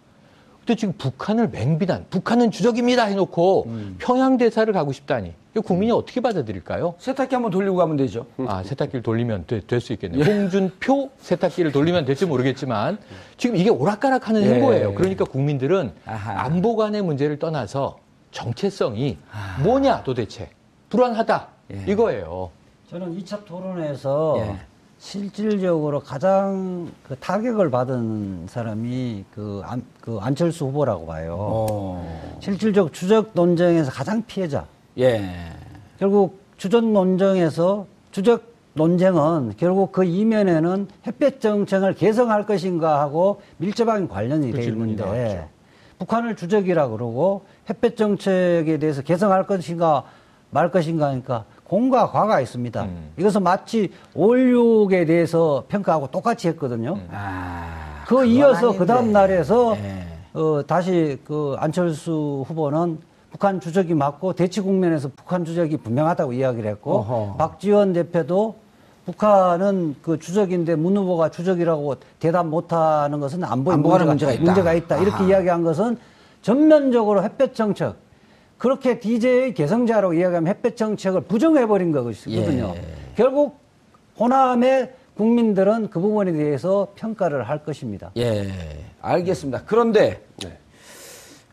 [0.60, 5.32] 근데 지금 북한을 맹비난, 북한은 주적입니다 해놓고 평양 대사를 가고 싶다니.
[5.52, 6.94] 이거 국민이 어떻게 받아들일까요?
[6.98, 8.26] 세탁기 한번 돌리고 가면 되죠.
[8.46, 10.24] 아, 세탁기를 돌리면 될 수 있겠네요.
[10.24, 12.98] 홍준표 세탁기를 돌리면 될지 모르겠지만
[13.36, 14.54] 지금 이게 오락가락 하는 예.
[14.54, 14.94] 행보예요.
[14.94, 16.44] 그러니까 국민들은 아하.
[16.44, 17.98] 안보 간의 문제를 떠나서
[18.30, 19.18] 정체성이
[19.62, 20.48] 뭐냐 도대체
[20.92, 21.84] 불안하다 예.
[21.90, 22.50] 이거예요.
[22.90, 24.56] 저는 2차 토론에서 예.
[24.98, 31.36] 실질적으로 가장 그 타격을 받은 사람이 그, 안, 그 안철수 후보라고 봐요.
[31.38, 32.38] 어.
[32.40, 34.66] 실질적 추적 논쟁에서 가장 피해자.
[34.98, 35.24] 예.
[35.98, 44.52] 결국 추적 논쟁에서 추적 논쟁은 결국 그 이면에는 햇볕 정책을 개성할 것인가 하고 밀접한 관련이
[44.52, 45.48] 돼그 있는데 나왔죠.
[45.98, 50.04] 북한을 주적이라 그러고 햇볕 정책에 대해서 개성할 것인가
[50.52, 52.82] 말 것인가 하니까 공과 과가 있습니다.
[52.82, 53.12] 음.
[53.16, 56.98] 이것은 마치 5.16에 대해서 평가하고 똑같이 했거든요.
[57.10, 58.04] 아.
[58.06, 58.76] 그 이어서.
[58.76, 60.06] 그 다음 날에서 예.
[60.34, 62.98] 어, 다시 그 안철수 후보는
[63.30, 67.36] 북한 주적이 맞고 대치 국면에서 북한 주적이 분명하다고 이야기를 했고 어허.
[67.38, 68.56] 박지원 대표도
[69.06, 74.42] 북한은 그 주적인데 문 후보가 주적이라고 대답 못하는 것은 안보에 안보가는 문제가 있다.
[74.44, 74.96] 문제가 있다.
[74.98, 75.24] 이렇게 아하.
[75.24, 75.96] 이야기한 것은
[76.42, 77.94] 전면적으로 햇볕 정책
[78.62, 82.74] 그렇게 DJ의 개성자로 이야기하면 햇볕 정책을 부정해버린 거거든요.
[82.76, 82.82] 예.
[83.16, 83.58] 결국
[84.20, 88.12] 호남의 국민들은 그 부분에 대해서 평가를 할 것입니다.
[88.16, 88.52] 예,
[89.00, 89.64] 알겠습니다.
[89.66, 90.56] 그런데 네.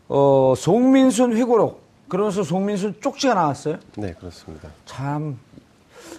[0.06, 3.78] 어, 송민순 회고록 그러면서 송민순 쪽지가 나왔어요.
[3.96, 4.68] 네, 그렇습니다.
[4.84, 5.36] 참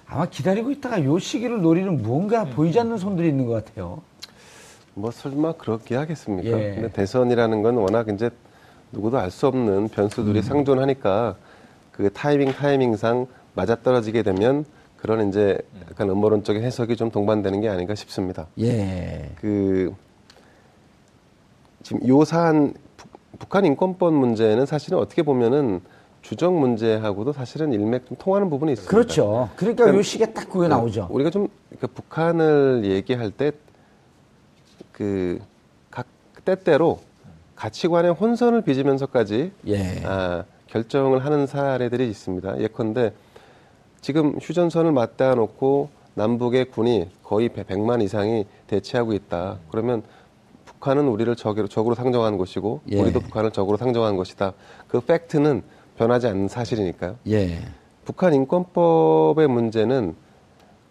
[0.08, 4.01] 아마 기다리고 있다가 요 시기를 노리는 무언가 보이지 않는 손들이 있는 것 같아요.
[4.95, 6.49] 뭐 설마 그렇게 하겠습니까?
[6.49, 6.75] 예.
[6.75, 8.30] 근데 대선이라는 건 워낙 이제
[8.91, 10.41] 누구도 알 수 없는 변수들이 음.
[10.41, 11.36] 상존하니까
[11.91, 14.65] 그 타이밍 타이밍상 맞아떨어지게 되면
[14.97, 15.58] 그런 이제
[15.89, 18.47] 약간 음모론적인 해석이 좀 동반되는 게 아닌가 싶습니다.
[18.60, 19.32] 예.
[19.39, 19.93] 그
[21.84, 25.82] 지금 요 사안 북- 북한 인권법 문제는 사실은 어떻게 보면은
[26.21, 28.91] 주적 문제하고도 사실은 일맥 좀 통하는 부분이 있습니다.
[28.91, 29.49] 그렇죠.
[29.56, 31.08] 그러니까 요 시기에 딱 그게 나오죠.
[31.10, 33.51] 우리가 좀 그러니까 북한을 얘기할 때
[34.93, 35.39] 그
[35.89, 36.06] 각
[36.45, 36.99] 때때로
[37.62, 40.04] 가치관의 혼선을 빚으면서까지 예.
[40.04, 42.60] 아, 결정을 하는 사례들이 있습니다.
[42.60, 43.13] 예컨대
[44.02, 49.60] 지금 휴전선을 맞닿아 놓고 남북의 군이 거의 100만 이상이 대치하고 있다.
[49.69, 50.02] 그러면
[50.65, 53.00] 북한은 우리를 적으로, 적으로 상정한 것이고 예.
[53.00, 54.54] 우리도 북한을 적으로 상정한 것이다.
[54.88, 55.62] 그 팩트는
[56.00, 57.17] 변하지 않는 사실이니까요.
[57.28, 57.60] 예.
[58.06, 60.15] 북한 인권법의 문제는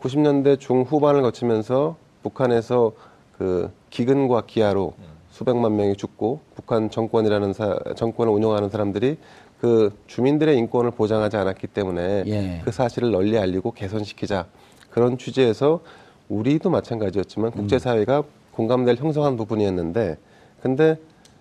[0.00, 2.92] 90년대 중후반을 거치면서 북한에서
[3.36, 4.94] 그 기근과 기아로
[5.40, 9.16] 수백만 명이 죽고 북한 정권이라는 사, 정권을 운영하는 사람들이
[9.58, 12.60] 그 주민들의 인권을 보장하지 않았기 때문에 예.
[12.62, 14.46] 그 사실을 널리 알리고 개선시키자.
[14.90, 15.80] 그런 취지에서
[16.28, 18.22] 우리도 마찬가지였지만 국제사회가
[18.52, 20.18] 공감대를 형성한 부분이었는데
[20.60, 20.98] 근데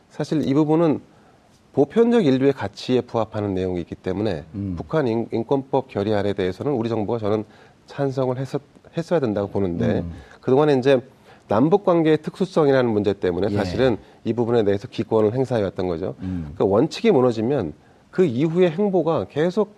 [0.10, 1.02] 사실 이 부분은
[1.74, 4.46] 보편적 인류의 가치에 부합하는 내용이 있기 때문에
[4.78, 7.44] 북한 인, 인권법 결의안에 대해서는 우리 정부가 저는
[7.88, 8.62] 찬성을 했었,
[8.96, 10.06] 했어야 된다고 보는데
[10.40, 11.02] 그동안에 이제
[11.50, 13.56] 남북 관계의 특수성이라는 문제 때문에 예.
[13.56, 16.16] 사실은 이 부분에 대해서 기권을 행사해 왔던 거죠.
[16.58, 17.74] 그 원칙이 무너지면
[18.12, 19.74] 그 이후의 행보가 계속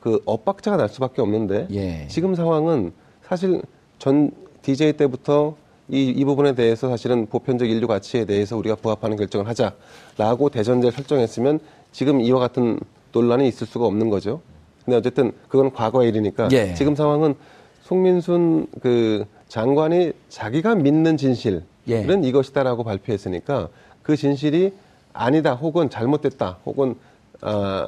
[0.00, 2.08] 그 엇박자가 날 수밖에 없는데 예.
[2.08, 3.62] 지금 상황은 사실
[3.98, 5.54] 전 DJ 때부터
[5.88, 11.60] 이, 이 부분에 대해서 사실은 보편적 인류 가치에 대해서 우리가 부합하는 결정을 하자라고 대전제를 설정했으면
[11.92, 12.80] 지금 이와 같은
[13.12, 14.40] 논란이 있을 수가 없는 거죠.
[14.84, 16.74] 근데 어쨌든 그건 과거의 일이니까 예.
[16.74, 17.34] 지금 상황은
[17.82, 22.00] 송민순 그 장관이 자기가 믿는 진실은 예.
[22.02, 23.68] 이것이다라고 발표했으니까
[24.02, 24.72] 그 진실이
[25.12, 26.94] 아니다 혹은 잘못됐다 혹은
[27.42, 27.86] 아,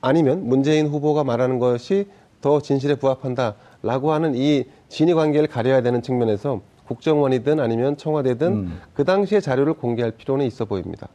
[0.00, 2.08] 아니면 문재인 후보가 말하는 것이
[2.40, 8.80] 더 진실에 부합한다라고 하는 이 진위 관계를 가려야 되는 측면에서 국정원이든 아니면 청와대든 음.
[8.94, 11.06] 그 당시의 자료를 공개할 필요는 있어 보입니다.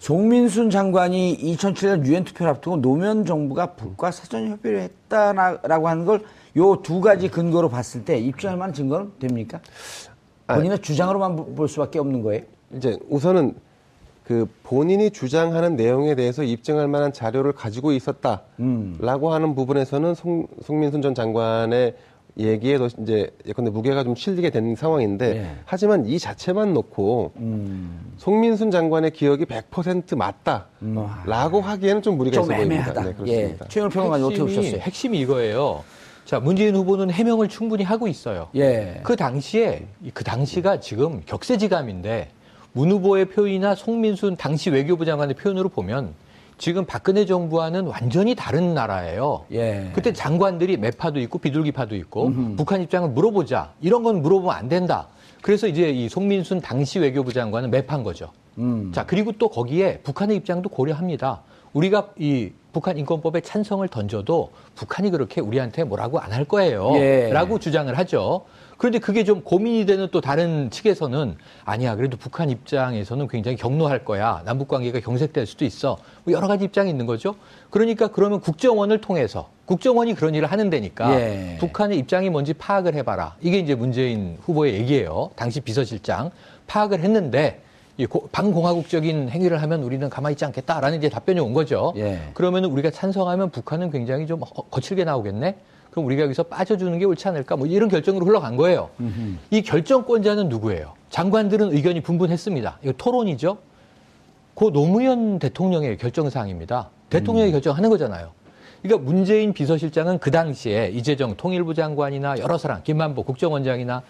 [0.00, 6.24] 송민순 장관이 2007년 유엔 투표를 앞두고 노무현 정부가 북과 사전 협의를 했다라고 하는 걸
[6.58, 9.60] 요 두 가지 근거로 봤을 때 입증할 만한 증거는 됩니까?
[10.46, 10.56] 아.
[10.56, 12.42] 본인의 주장으로만 보- 볼 수밖에 없는 거예요.
[12.74, 13.54] 이제 우선은
[14.24, 21.14] 그 본인이 주장하는 내용에 대해서 입증할 만한 자료를 가지고 있었다라고 하는 부분에서는 송, 송민순 전
[21.14, 21.94] 장관의
[22.38, 25.50] 얘기에 더 이제 예컨대 무게가 좀 실리게 된 상황인데 예.
[25.64, 28.12] 하지만 이 자체만 놓고 음.
[28.18, 32.74] 송민순 장관의 기억이 100% 맞다라고 하기에는 좀 무리가 좀 있어 보입니다.
[32.92, 33.02] 애매하다.
[33.02, 33.12] 네, 예.
[33.14, 33.68] 그렇습니다.
[33.68, 34.80] 최영일 평론가님 어떻게 핵심이, 보셨어요?
[34.82, 35.82] 핵심이 이거예요.
[36.28, 38.48] 자, 문재인 후보는 해명을 충분히 하고 있어요.
[38.54, 39.00] 예.
[39.02, 42.28] 그 당시에 그 당시가 지금 격세지감인데
[42.74, 46.12] 문 후보의 표현이나 송민순 당시 외교부 장관의 표현으로 보면
[46.58, 49.46] 지금 박근혜 정부와는 완전히 다른 나라예요.
[49.52, 49.90] 예.
[49.94, 55.08] 그때 장관들이 매파도 있고 비둘기파도 있고 북한 입장을 물어보자 이런 건 물어보면 안 된다.
[55.40, 58.32] 그래서 이제 이 송민순 당시 외교부 장관은 매파인 거죠.
[58.58, 58.92] 음.
[58.94, 61.40] 자 그리고 또 거기에 북한의 입장도 고려합니다.
[61.72, 66.92] 우리가 이 북한 인권법에 찬성을 던져도 북한이 그렇게 우리한테 뭐라고 안 할 거예요.
[66.96, 67.30] 예.
[67.32, 68.44] 라고 주장을 하죠.
[68.76, 71.96] 그런데 그게 좀 고민이 되는 또 다른 측에서는 아니야.
[71.96, 74.42] 그래도 북한 입장에서는 굉장히 경로할 거야.
[74.44, 75.98] 남북 관계가 경색될 수도 있어.
[76.22, 77.34] 뭐 여러 가지 입장이 있는 거죠.
[77.70, 81.56] 그러니까 그러면 국정원을 통해서 국정원이 그런 일을 하는 데니까 예.
[81.58, 83.34] 북한의 입장이 뭔지 파악을 해봐라.
[83.40, 85.30] 이게 이제 문재인 후보의 얘기예요.
[85.34, 86.30] 당시 비서실장
[86.68, 87.62] 파악을 했는데
[88.32, 91.92] 반공화국적인 행위를 하면 우리는 가만히 있지 않겠다라는 이제 답변이 온 거죠.
[91.96, 92.20] 예.
[92.34, 95.56] 그러면 우리가 찬성하면 북한은 굉장히 좀 거- 거칠게 나오겠네.
[95.90, 97.56] 그럼 우리가 여기서 빠져주는 게 옳지 않을까?
[97.56, 98.90] 뭐 이런 결정으로 흘러간 거예요.
[99.50, 100.92] 이 결정권자는 누구예요?
[101.10, 102.78] 장관들은 의견이 분분했습니다.
[102.82, 103.58] 이거 토론이죠.
[104.54, 106.90] 고 노무현 대통령의 결정사항입니다.
[107.10, 108.30] 대통령이 결정하는 거잖아요.
[108.82, 114.02] 그러니까 문재인 비서실장은 그 당시에 이재정 통일부 장관이나 여러 사람, 김만보 국정원장이나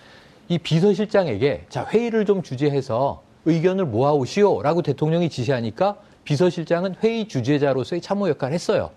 [0.49, 8.55] 이 비서실장에게 자 회의를 좀 주재해서 의견을 모아오시오라고 대통령이 지시하니까 비서실장은 회의 주재자로서의 참모 역할을
[8.55, 8.91] 했어요.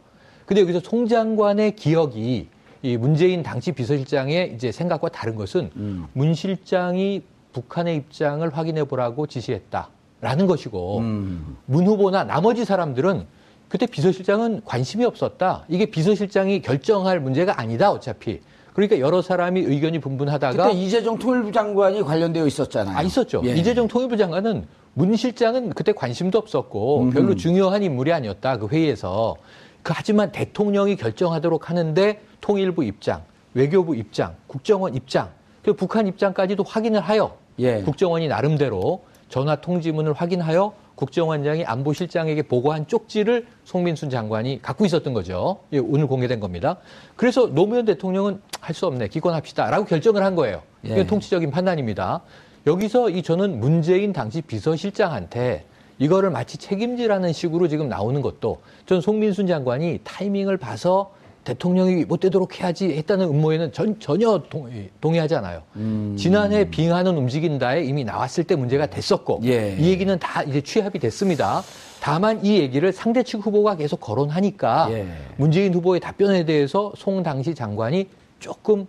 [0.45, 2.49] 근데 여기서 송 장관의 기억이
[2.83, 6.07] 이 문재인 당시 비서실장의 이제 생각과 다른 것은 음.
[6.13, 7.21] 문 실장이
[7.53, 11.57] 북한의 입장을 확인해 보라고 지시했다라는 것이고 음.
[11.65, 13.25] 문 후보나 나머지 사람들은
[13.69, 15.63] 그때 비서실장은 관심이 없었다.
[15.69, 18.41] 이게 비서실장이 결정할 문제가 아니다 어차피.
[18.73, 22.97] 그러니까 여러 사람이 의견이 분분하다가 그때 이재정 통일부 장관이 관련되어 있었잖아요.
[22.97, 23.41] 아 있었죠.
[23.45, 23.55] 예.
[23.55, 29.35] 이재정 통일부 장관은 문 실장은 그때 관심도 없었고 별로 중요한 인물이 아니었다 그 회의에서.
[29.83, 35.29] 그 하지만 대통령이 결정하도록 하는데 통일부 입장, 외교부 입장, 국정원 입장,
[35.63, 37.81] 그 북한 입장까지도 확인을 하여 예.
[37.81, 45.59] 국정원이 나름대로 전화 통지문을 확인하여 국정원장이 안보실장에게 보고한 쪽지를 송민순 장관이 갖고 있었던 거죠.
[45.73, 46.77] 예, 오늘 공개된 겁니다.
[47.15, 50.61] 그래서 노무현 대통령은 할 수 없네, 기권합시다라고 결정을 한 거예요.
[50.85, 50.91] 예.
[50.91, 52.21] 이게 통치적인 판단입니다.
[52.67, 55.65] 여기서 이 저는 문재인 당시 비서실장한테
[55.97, 61.11] 이거를 마치 책임지라는 식으로 지금 나오는 것도 전 송민순 장관이 타이밍을 봐서
[61.43, 65.63] 대통령이 못 되도록 해야지 했다는 음모에는 전, 전혀 동, 의 하지 않아요.
[65.75, 66.15] 음.
[66.17, 69.75] 지난해 빙하는 움직인다에 이미 나왔을 때 문제가 됐었고 예.
[69.79, 71.63] 이 얘기는 다 이제 취합이 됐습니다.
[71.99, 75.07] 다만 이 얘기를 상대 측 후보가 계속 거론하니까 예.
[75.37, 78.07] 문재인 후보의 답변에 대해서 송 당시 장관이
[78.39, 78.85] 조금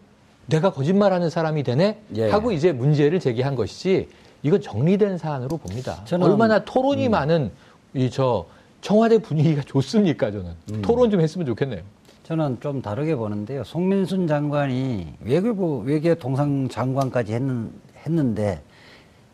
[0.47, 2.31] 내가 거짓말하는 사람이 되네 예.
[2.31, 4.09] 하고 이제 문제를 제기한 것이지
[4.43, 6.03] 이건 정리된 사안으로 봅니다.
[6.07, 7.51] 저는- 얼마나 토론이 많은
[7.95, 8.45] 이 저
[8.81, 11.81] 청와대 분위기가 좋습니까 저는 토론 좀 했으면 좋겠네요.
[12.33, 13.62] 저는 좀 다르게 보는데요.
[13.62, 17.71] 송민순 장관이 외교부 외교 동상 장관까지 했는,
[18.07, 18.62] 했는데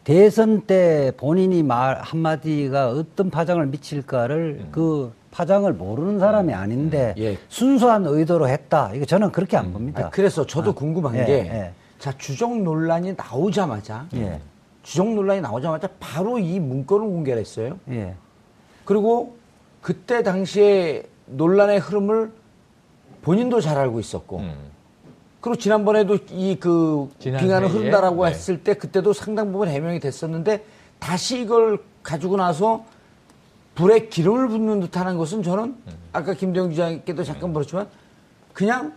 [0.03, 7.39] 대선 때 본인이 말 한마디가 어떤 파장을 미칠까를 그 파장을 모르는 사람이 아닌데 예.
[7.49, 8.91] 순수한 의도로 했다.
[8.95, 10.07] 이거 저는 그렇게 안 봅니다.
[10.07, 11.73] 아, 그래서 저도 궁금한 예, 게, 예.
[12.01, 14.41] 자, 주적 논란이 나오자마자, 예.
[14.83, 17.79] 주적 논란이 나오자마자 바로 이 문건을 공개를 했어요.
[17.91, 18.17] 예.
[18.85, 19.37] 그리고
[19.83, 22.33] 그때 당시에 논란의 흐름을
[23.29, 24.43] 본인도 잘 알고 있었고,
[25.43, 28.31] 그리고 지난번에도 이 그 빙하는 흐른다라고 네.
[28.31, 30.65] 했을 때 그때도 상당 부분 해명이 됐었는데
[30.99, 32.85] 다시 이걸 가지고 나서
[33.75, 35.77] 불에 기름을 붓는 듯하는 것은 저는
[36.13, 37.87] 아까 김대영 기자께도 잠깐 물었지만
[38.55, 38.95] 그냥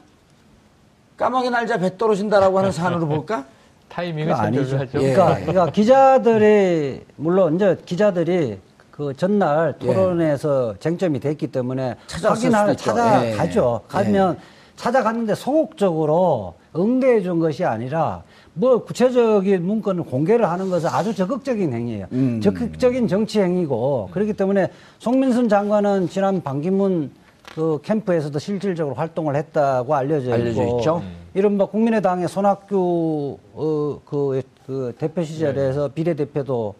[1.17, 3.45] 까마귀 날자 배 떨어진다라고 하는 사안으로 볼까?
[3.89, 4.79] 타이밍을 아니죠.
[4.79, 4.85] 예.
[4.85, 8.59] 그러니까, 그러니까 기자들이 물론 이제 기자들이
[9.01, 12.83] 그 전날 토론에서 쟁점이 됐기 때문에 확인하러 있죠.
[12.83, 13.81] 찾아가죠.
[13.83, 13.87] 예.
[13.87, 14.37] 가면
[14.75, 18.21] 찾아갔는데 소극적으로 응대해 준 것이 아니라
[18.53, 22.05] 뭐 구체적인 문건을 공개를 하는 것은 아주 적극적인 행위예요.
[22.11, 22.41] 음.
[22.41, 27.09] 적극적인 정치 행위고 그렇기 때문에 송민순 장관은 지난 반기문
[27.55, 31.03] 그 캠프에서도 실질적으로 활동을 했다고 알려져 있고 알려져 있죠.
[31.33, 36.75] 이른바 국민의당의 손학규 어, 그, 그 대표 시절에서 비례대표도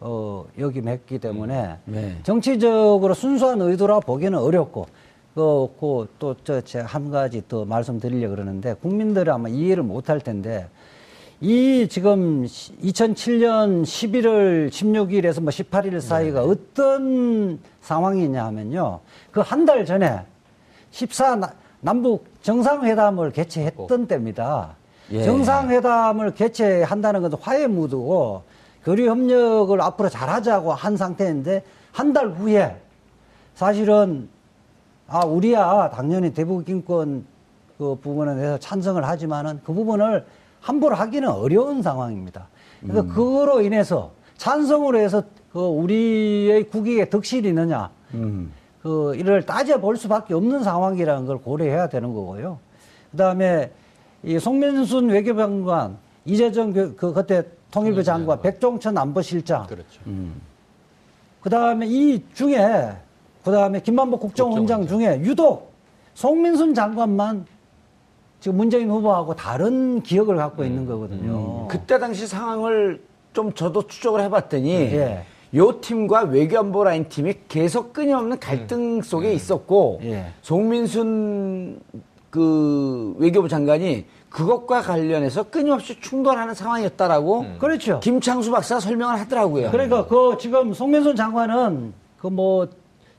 [0.00, 2.16] 어, 역임했기 때문에 네.
[2.22, 4.86] 정치적으로 순수한 의도라 보기는 어렵고
[5.34, 10.66] 그, 그, 또, 저, 제가 한 가지 더 말씀드리려고 그러는데, 국민들이 아마 이해를 못할 텐데,
[11.40, 19.00] 이 지금 2007년 11월 16일에서 뭐 18일 사이가 어떤 상황이냐 하면요.
[19.30, 20.20] 그 한 달 전에
[20.90, 24.74] 14 나- 남북 정상회담을 개최했던 때입니다.
[25.12, 25.22] 예.
[25.22, 28.42] 정상회담을 개최한다는 것은 화해 무드고
[28.84, 31.62] 교류 협력을 앞으로 잘하자고 한 상태인데
[31.92, 32.76] 한 달 후에
[33.54, 34.28] 사실은
[35.08, 37.24] 아 우리야 당연히 대북 인권
[37.76, 40.24] 그 부분에 대해서 찬성을 하지만은 그 부분을
[40.60, 42.48] 함부로 하기는 어려운 상황입니다.
[42.80, 47.90] 그래서 그거로 인해서 찬성으로 해서 그 우리의 국익에 덕실이 있느냐
[48.82, 52.58] 그 이를 따져 볼 수밖에 없는 상황이라는 걸 고려해야 되는 거고요.
[53.10, 53.72] 그다음에
[54.22, 60.00] 이 송민순 외교장관, 이재정 그, 그 그때 통일부 장관, 백종천 안보실장, 그렇죠.
[61.40, 62.92] 그 다음에 이 중에,
[63.44, 65.72] 그 다음에 김만복 국정원장 중에 유독
[66.14, 67.46] 송민순 장관만
[68.40, 71.68] 지금 문재인 후보하고 다른 기억을 갖고 있는 거거든요.
[71.68, 73.00] 그때 당시 상황을
[73.32, 75.24] 좀 저도 추적을 해봤더니 예.
[75.54, 80.32] 요 팀과 외교안보 라인 팀이 계속 끊임없는 갈등 속에 있었고 예.
[80.42, 81.80] 송민순
[82.30, 88.00] 그 외교부 장관이 그것과 관련해서 끊임없이 충돌하는 상황이었다라고 그렇죠.
[88.00, 89.70] 김창수 박사가 설명을 하더라고요.
[89.72, 92.66] 그러니까 그 지금 송민순 장관은 그 뭐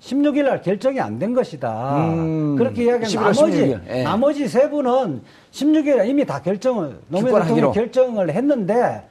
[0.01, 2.07] 16일 날 결정이 안 된 것이다.
[2.07, 4.03] 음, 그렇게 11월 나머지 16일, 예.
[4.03, 7.41] 나머지 세 분은 16일에 이미 다 결정을 노무현.
[7.43, 9.03] 대통령이 결정을 했는데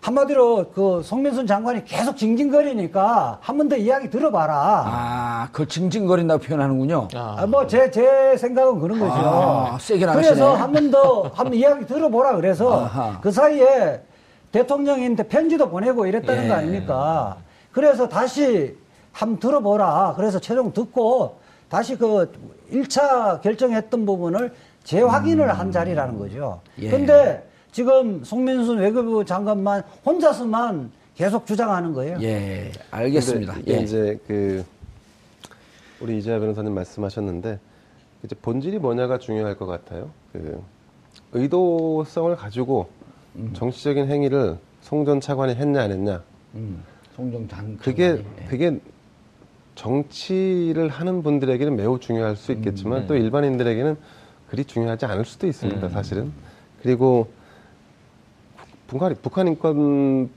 [0.00, 4.54] 한마디로 그 송민순 장관이 계속 징징거리니까 한 번 더 이야기 들어봐라.
[4.86, 7.08] 아, 그걸 징징거린다고 표현하는군요.
[7.14, 9.12] 아, 뭐 제 제 생각은 그런 거죠.
[9.14, 10.28] 아, 세게 나가시네.
[10.34, 13.20] 그래서 한 번 더 한 번 이야기 들어보라 그래서 아하.
[13.20, 14.00] 그 사이에
[14.52, 16.48] 대통령한테 편지도 보내고 이랬다는 예.
[16.48, 17.36] 거 아닙니까?
[17.70, 18.76] 그래서 다시
[19.12, 20.14] 한번 들어보라.
[20.16, 21.38] 그래서 최종 듣고
[21.68, 22.32] 다시 그
[22.72, 26.60] 1차 결정했던 부분을 재확인을 한 자리라는 거죠.
[26.78, 26.88] 예.
[26.88, 32.18] 근데 지금 송민순 외교부 장관만 혼자서만 계속 주장하는 거예요.
[32.22, 33.56] 예, 알겠습니다.
[33.68, 33.78] 예.
[33.80, 34.64] 이제 그
[36.00, 37.58] 우리 이재하 변호사님 말씀하셨는데
[38.24, 40.10] 이제 본질이 뭐냐가 중요할 것 같아요.
[40.32, 40.62] 그
[41.32, 42.88] 의도성을 가지고
[43.36, 43.50] 음.
[43.54, 46.22] 정치적인 행위를 송전 차관이 했냐 안 했냐
[46.54, 46.82] 음,
[47.14, 48.22] 송정 장 그게.
[48.40, 48.44] 예.
[48.48, 48.80] 그게
[49.74, 53.96] 정치를 하는 분들에게는 매우 중요할 수 있겠지만 또 일반인들에게는
[54.50, 55.88] 그리 중요하지 않을 수도 있습니다.
[55.90, 56.32] 사실은
[56.82, 57.28] 그리고
[58.90, 60.30] 북한 북한 인권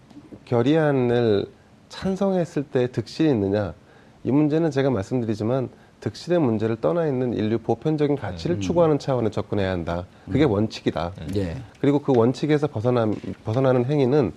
[0.46, 1.48] 결의안을
[1.90, 3.74] 찬성했을 때 득실이 있느냐
[4.24, 5.70] 이 문제는 제가 말씀드리지만
[6.02, 10.06] 득실의 문제를 떠나 있는 인류 보편적인 가치를 추구하는 차원에 접근해야 한다.
[10.30, 11.14] 그게 원칙이다.
[11.36, 11.56] 예.
[11.80, 13.10] 그리고 그 원칙에서 벗어나,
[13.44, 14.34] 벗어나는 행위는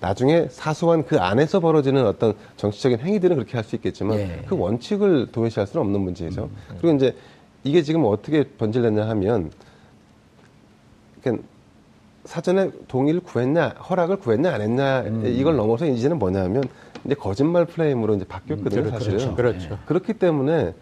[0.00, 4.42] 나중에 사소한 그 안에서 벌어지는 어떤 정치적인 행위들은 그렇게 할 수 있겠지만 예.
[4.46, 6.50] 그 원칙을 도외시할 수는 없는 문제죠.
[6.80, 7.14] 그리고 이제
[7.62, 9.52] 이게 지금 어떻게 변질됐냐 하면
[11.22, 11.46] 그러니까
[12.24, 16.64] 사전에 동의를 구했냐, 허락을 구했냐 안 했냐 이걸 넘어서 이제는 뭐냐면
[17.04, 19.34] 이제 거짓말 프레임으로 이제 바뀌었거든요, 사실은.
[19.34, 19.78] 그렇죠.
[19.86, 20.74] 그렇기 때문에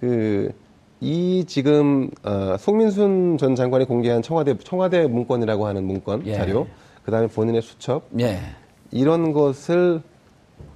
[0.00, 0.52] 그
[1.00, 6.34] 이 지금 어, 송민순 전 장관이 공개한 청와대 청와대 문건이라고 하는 문건 예.
[6.34, 6.66] 자료,
[7.04, 8.38] 그다음에 본인의 수첩 예.
[8.90, 10.02] 이런 것을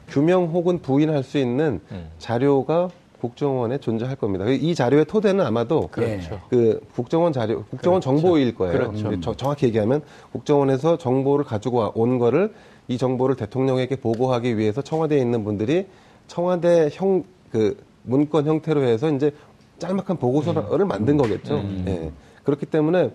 [0.09, 2.09] 규명 혹은 부인할 수 있는 음.
[2.19, 2.89] 자료가
[3.29, 4.45] 국정원에 존재할 겁니다.
[4.49, 6.41] 이 자료의 토대는 아마도 그렇죠.
[6.51, 8.73] 그 국정원 자료, 국정원 정보일 거예요.
[8.75, 9.21] 그렇죠.
[9.23, 10.03] 저- 정확히 얘기하면
[10.33, 12.53] 국정원에서 정보를 가지고 와- 온 거를
[12.87, 15.87] 이 정보를 대통령에게 보고하기 위해서 청와대에 있는 분들이
[16.27, 19.31] 청와대 형 그 문건 형태로 해서 이제
[19.79, 21.63] 짤막한 보고서를 만든 거겠죠.
[21.87, 22.11] 예.
[22.43, 23.13] 그렇기 때문에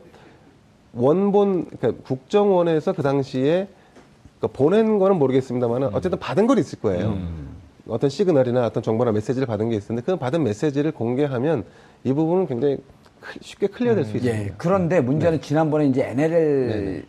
[0.93, 3.67] 원본 그러니까 국정원에서 그 당시에
[4.39, 7.17] 그러니까 보낸 거는 모르겠습니다만 어쨌든 받은 건 있을 거예요.
[7.89, 11.65] 어떤 시그널이나 어떤 정보나 메시지를 받은 게 있었는데 그 받은 메시지를 공개하면
[12.03, 12.77] 이 부분은 굉장히
[13.19, 14.39] 클- 쉽게 클리어될 수 있습니다.
[14.45, 14.53] 예.
[14.57, 17.03] 그런데 문제는 지난번에 이제 NLL 네네.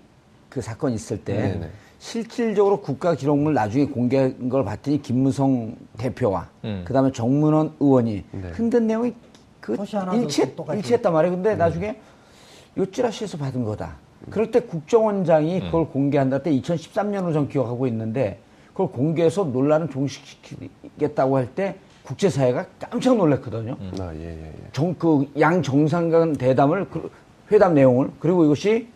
[0.49, 1.69] 그 사건 있을 때 네네.
[1.99, 6.83] 실질적으로 국가 기록물 나중에 공개한 걸 봤더니 김무성 대표와 음.
[6.87, 8.49] 그다음에 정문원 의원이 네.
[8.53, 9.15] 흔든 내용이
[9.61, 9.77] 그
[10.15, 10.43] 일치.
[10.75, 11.35] 일치했단 말이에요.
[11.37, 12.01] 근데 나중에
[12.79, 13.97] 요 찌라시에서 받은 거다.
[14.31, 18.39] 그럴 때 국정원장이 그걸 공개한다 때 2013년으로 전 기억하고 있는데
[18.81, 23.77] 그걸 공개해서 논란을 종식시키겠다고 할 때 국제사회가 깜짝 놀랐거든요.
[24.01, 24.53] 아, 예, 예, 예.
[24.73, 27.11] 정, 그, 양 정상 간 대담을, 그
[27.53, 28.89] 회담 내용을, 그리고 이것이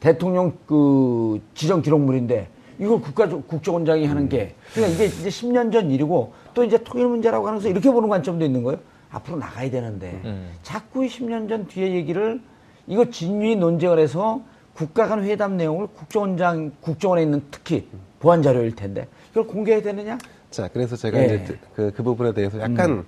[0.00, 6.32] 대통령 그 지정 기록물인데, 이걸 국가, 국정원장이 하는 게, 그러니까 이게 이제 10년 전 일이고,
[6.54, 8.78] 또 이제 통일 문제라고 하면서 이렇게 보는 관점도 있는 거예요.
[9.10, 10.50] 앞으로 나가야 되는데, 음.
[10.62, 12.40] 자꾸 이 10년 전 뒤에 얘기를,
[12.86, 14.40] 이거 진위 논쟁을 해서
[14.74, 17.88] 국가 간 회담 내용을 국정원장, 국정원에 있는 특히
[18.20, 20.16] 보안 자료일 텐데, 이걸 공개해야 되느냐?
[20.52, 21.24] 자, 그래서 제가 예.
[21.24, 23.04] 이제 그, 그 부분에 대해서 약간,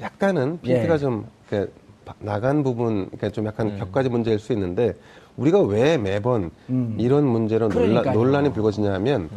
[0.00, 0.98] 약간은 핀트가 예.
[0.98, 1.70] 좀, 이렇게
[2.04, 4.94] 바- 나간 부분, 그러니까 좀 약간 격가지 문제일 수 있는데,
[5.36, 6.50] 우리가 왜 매번
[6.98, 8.14] 이런 문제로 논란, 그러니까요.
[8.14, 9.30] 논란 이 불거지냐 하면,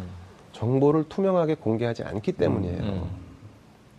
[0.50, 3.06] 정보를 투명하게 공개하지 않기 때문이에요.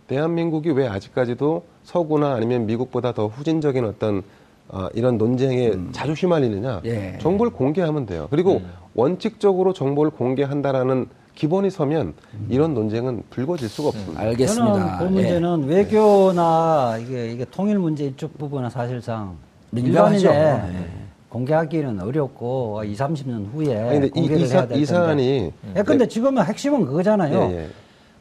[0.06, 4.22] 대한민국이 왜 아직까지도 서구나 아니면 미국보다 더 후진적인 어떤
[4.68, 6.82] 어, 이런 논쟁에 자주 휘말리느냐?
[6.84, 7.18] 예.
[7.20, 8.28] 정보를 공개하면 돼요.
[8.30, 8.60] 그리고
[8.94, 12.14] 원칙적으로 정보를 공개한다라는 기본이 서면
[12.48, 14.20] 이런 논쟁은 불거질 수가 없습니다.
[14.20, 14.72] 알겠습니다.
[14.74, 15.08] 저는 그 예.
[15.08, 19.36] 문제는 외교나 이게, 이게 통일 문제 이쪽 부분은 사실상
[19.70, 20.28] 민감하죠.
[20.28, 20.86] 일반인에 예.
[21.28, 25.02] 공개하기는 어렵고 2, 30년 후에 아니, 근데 이, 공개를 이, 사, 해야 될이 텐데.
[25.04, 27.38] 사안이 예, 근데 지금은 핵심은 그거잖아요.
[27.50, 27.68] 예, 예.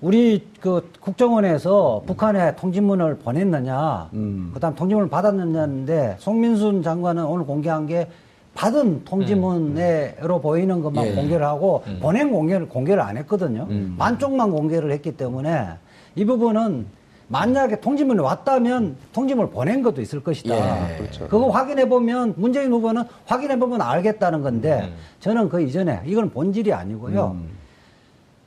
[0.02, 4.52] 우리 그 국정원에서 북한에 통지문을 보냈느냐, 음.
[4.54, 8.10] 그다음 통지문을 받았느냐인데 송민순 장관은 오늘 공개한 게
[8.54, 11.14] 받은 통지문으로 보이는 것만 예.
[11.14, 13.68] 공개를 하고 보낸 공개를 공개를 안 했거든요.
[13.70, 13.96] 음.
[13.98, 15.70] 반쪽만 공개를 했기 때문에
[16.16, 16.86] 이 부분은
[17.30, 20.56] 만약에 통지문이 왔다면 통지문을 보낸 것도 있을 것이다.
[20.56, 20.98] 예.
[20.98, 21.28] 그렇죠.
[21.28, 27.36] 그거 확인해 보면 문재인 후보는 확인해 보면 알겠다는 건데 저는 그 이전에 이건 본질이 아니고요.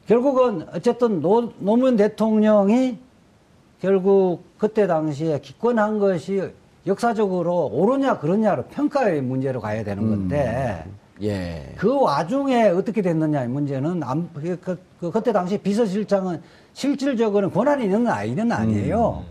[0.07, 2.99] 결국은 어쨌든 노, 노무현 대통령이
[3.81, 6.53] 결국 그때 당시에 기권한 것이
[6.87, 10.85] 역사적으로 옳으냐 그러냐로 평가의 문제로 가야 되는 건데
[11.23, 11.73] 예.
[11.77, 16.41] 그 와중에 어떻게 됐느냐의 문제는 안, 그, 그, 그, 그때 당시 비서실장은
[16.75, 19.25] 실질적으로는 권한이 있는 아이는 아니에요.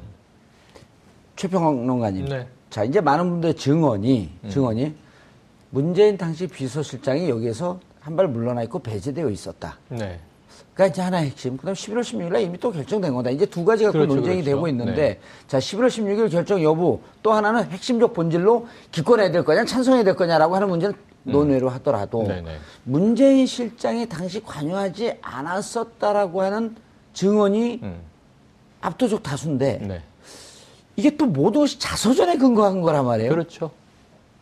[1.36, 2.26] 최평론가님.
[2.26, 2.48] 네.
[2.70, 4.94] 자, 이제 많은 분들의 증언이, 증언이,
[5.70, 9.78] 문재인 당시 비서실장이 여기에서 한 발 물러나 있고 배제되어 있었다.
[9.90, 10.20] 네.
[10.74, 11.58] 그러니까 이제 하나의 핵심.
[11.58, 13.30] 그 다음 11월 16일에 이미 또 결정된 거다.
[13.30, 14.52] 이제 두 가지가 그 그렇죠, 논쟁이 그렇죠.
[14.52, 15.20] 되고 있는데, 네.
[15.48, 20.56] 자, 11월 16일 결정 여부, 또 하나는 핵심적 본질로 기권해야 될 거냐, 찬성해야 될 거냐라고
[20.56, 22.28] 하는 문제는 논외로 하더라도, 음.
[22.28, 22.58] 네네.
[28.82, 30.02] 압도적 다수인데 네.
[30.96, 31.26] 이게 또
[31.60, 33.30] 것이 자서전에 근거한 거란 말이에요.
[33.30, 33.72] 그렇죠.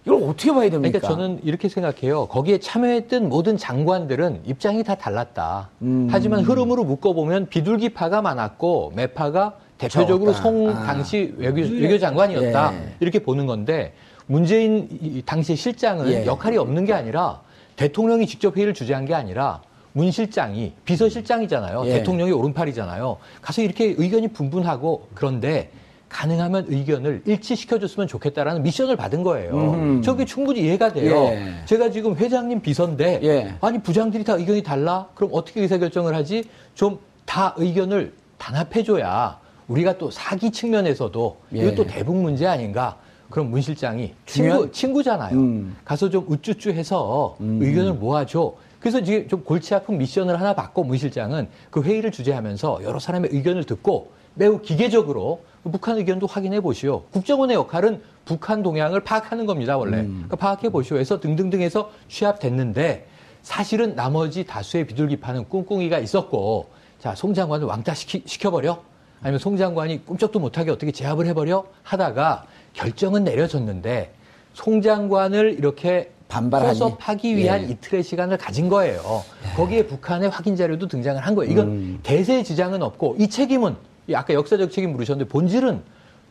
[0.05, 0.99] 이걸 어떻게 봐야 됩니까?
[0.99, 2.27] 그러니까 저는 이렇게 생각해요.
[2.27, 5.69] 거기에 참여했던 모든 장관들은 입장이 다 달랐다.
[5.81, 6.07] 음.
[6.11, 10.41] 하지만 흐름으로 묶어보면 비둘기파가 많았고 매파가 대표적으로 적었다.
[10.43, 10.83] 송 아.
[10.83, 12.73] 당시 외교, 외교 장관이었다.
[12.73, 12.95] 예.
[12.99, 13.93] 이렇게 보는 건데
[14.27, 16.25] 문재인 이 당시 실장은 예.
[16.25, 17.41] 역할이 없는 게 아니라
[17.77, 19.61] 대통령이 직접 회의를 주재한 게 아니라
[19.93, 21.83] 문 실장이 비서실장이잖아요.
[21.85, 21.93] 예.
[21.99, 23.17] 대통령이 오른팔이잖아요.
[23.41, 25.71] 가서 이렇게 의견이 분분하고 그런데
[26.13, 29.71] 가능하면 의견을 일치시켜줬으면 좋겠다라는 미션을 받은 거예요.
[29.73, 30.01] 음.
[30.03, 31.15] 저게 충분히 이해가 돼요.
[31.31, 31.53] 예.
[31.65, 33.55] 제가 지금 회장님 비서인데 예.
[33.61, 35.07] 아니 부장들이 다 의견이 달라?
[35.15, 36.45] 그럼 어떻게 의사결정을 하지?
[36.75, 39.39] 좀 다 의견을 단합해줘야
[39.69, 41.59] 우리가 또 사기 측면에서도 예.
[41.67, 42.97] 이것도 대북 문제 아닌가?
[43.29, 45.35] 그럼 문 실장이 중요한- 친구, 친구잖아요.
[45.37, 45.75] 음.
[45.85, 47.59] 가서 좀 우쭈쭈 해서 음.
[47.61, 48.53] 의견을 모아줘.
[48.79, 53.29] 그래서 지금 좀 골치 아픈 미션을 하나 받고 문 실장은 그 회의를 주재하면서 여러 사람의
[53.33, 55.39] 의견을 듣고 매우 기계적으로
[55.71, 57.03] 북한 의견도 확인해 보시오.
[57.11, 60.01] 국정원의 역할은 북한 동향을 파악하는 겁니다, 원래.
[60.01, 60.23] 음.
[60.27, 60.97] 그러니까 파악해 보시오.
[60.97, 63.07] 해서 등등등 해서 취합됐는데
[63.41, 68.81] 사실은 나머지 다수의 비둘기파는 꿍꿍이가 있었고 자, 송 장관을 왕따 시키, 시켜버려?
[69.21, 71.65] 아니면 송 장관이 꿈쩍도 못하게 어떻게 제압을 해버려?
[71.83, 74.11] 하다가 결정은 내려졌는데
[74.53, 76.79] 송 장관을 이렇게 반발하니?
[76.79, 77.67] 포섭하기 위한 예.
[77.67, 79.23] 이틀의 시간을 가진 거예요.
[79.55, 81.51] 거기에 북한의 확인 자료도 등장을 한 거예요.
[81.51, 81.99] 이건 음.
[82.03, 83.75] 대세의 지장은 없고 이 책임은 이
[84.13, 85.81] 아까 역사적 책임 물으셨는데 본질은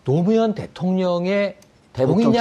[0.05, 1.57] 노무현 대통령의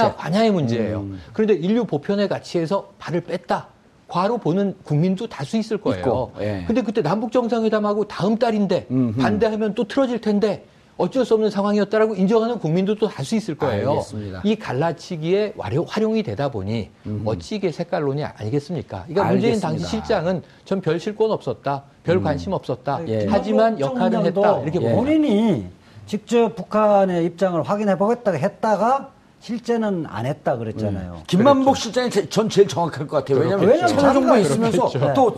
[0.02, 0.16] 정책.
[0.16, 1.00] 관야의 문제예요.
[1.00, 1.20] 음.
[1.32, 3.68] 그런데 인류 보편의 가치에서 발을 뺐다.
[4.08, 6.00] 과로 보는 국민도 다수 있을 거예요.
[6.00, 6.64] 있고, 예.
[6.66, 9.18] 근데 그때 남북 정상회담하고 다음 달인데 음흠.
[9.18, 10.66] 반대하면 또 틀어질 텐데
[11.02, 13.90] 어쩔 수 없는 상황이었다라고 인정하는 국민도 또 다수 있을 거예요.
[13.90, 14.40] 알겠습니다.
[14.44, 16.90] 이 갈라치기에 활용, 활용이 되다 보니
[17.24, 19.04] 어찌 이게 색깔론이 아니겠습니까?
[19.08, 19.68] 그러니까 문재인 알겠습니다.
[19.68, 21.82] 당시 실장은 전 별 실권 없었다.
[22.04, 23.00] 별 관심 없었다.
[23.08, 23.26] 예.
[23.28, 24.60] 하지만 역할은 했다.
[24.62, 24.94] 이렇게 예.
[24.94, 25.66] 본인이
[26.06, 31.22] 직접 북한의 입장을 확인해 보겠다고 했다가 실제는 안 했다 그랬잖아요.
[31.26, 33.38] 김만복 실장이 제- 전 제일 정확할 것 같아요.
[33.40, 35.14] 왜냐하면 왜냐면 청와정부에 자기가 있으면서 그렇겠죠.
[35.14, 35.36] 또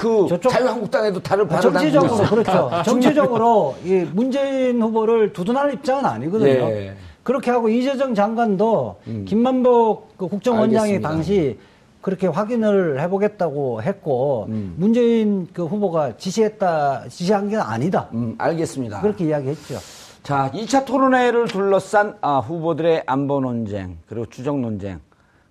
[0.00, 2.68] 그 저쪽- 자유한국당에도 다른 발을 정치적으로 담그고 있어요.
[2.70, 2.82] 그렇죠.
[2.90, 6.48] 정치적으로 이 문재인 후보를 두둔할 입장은 아니거든요.
[6.48, 6.94] 예.
[7.22, 8.96] 그렇게 하고 이재정 장관도
[9.26, 11.08] 김만복 그 국정원장이 알겠습니다.
[11.08, 11.58] 당시
[12.00, 14.74] 그렇게 확인을 해보겠다고 했고 음.
[14.78, 18.08] 문재인 그 후보가 지시했다 지시한 게 아니다.
[18.14, 19.02] 음, 알겠습니다.
[19.02, 19.76] 그렇게 이야기했죠.
[20.22, 24.98] 자, 2차 토론회를 둘러싼 아, 후보들의 안보 논쟁 그리고 추정 논쟁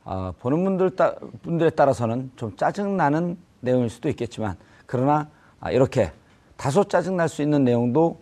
[0.03, 4.55] 아, 보는 분들 따, 분들에 따라서는 좀 짜증 나는 내용일 수도 있겠지만
[4.85, 5.29] 그러나
[5.59, 6.11] 아, 이렇게
[6.57, 8.19] 다소 짜증 날 수 있는 내용도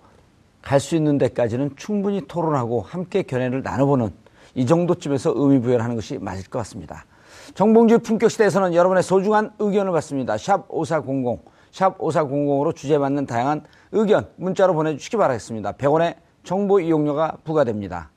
[0.62, 4.12] 갈 수 있는 데까지는 충분히 토론하고 함께 견해를 나눠보는
[4.56, 7.06] 이 정도쯤에서 의미 부여를 하는 것이 맞을 것 같습니다.
[7.54, 10.38] 정봉주의 품격 시대에서는 여러분의 소중한 의견을 받습니다.
[10.38, 11.40] 샵 5400,
[11.72, 13.62] 샵 5400으로 주제받는 다양한
[13.94, 15.74] 의견 문자로 보내주시기 바라겠습니다.
[15.74, 18.10] 100원의 정보 이용료가 부과됩니다.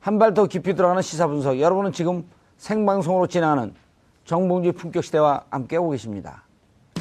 [0.00, 1.60] 한 발 더 깊이 들어가는 시사 분석.
[1.60, 2.24] 여러분은 지금
[2.56, 3.74] 생방송으로 진행하는
[4.24, 6.44] 정봉주의 품격 시대와 함께하고 계십니다.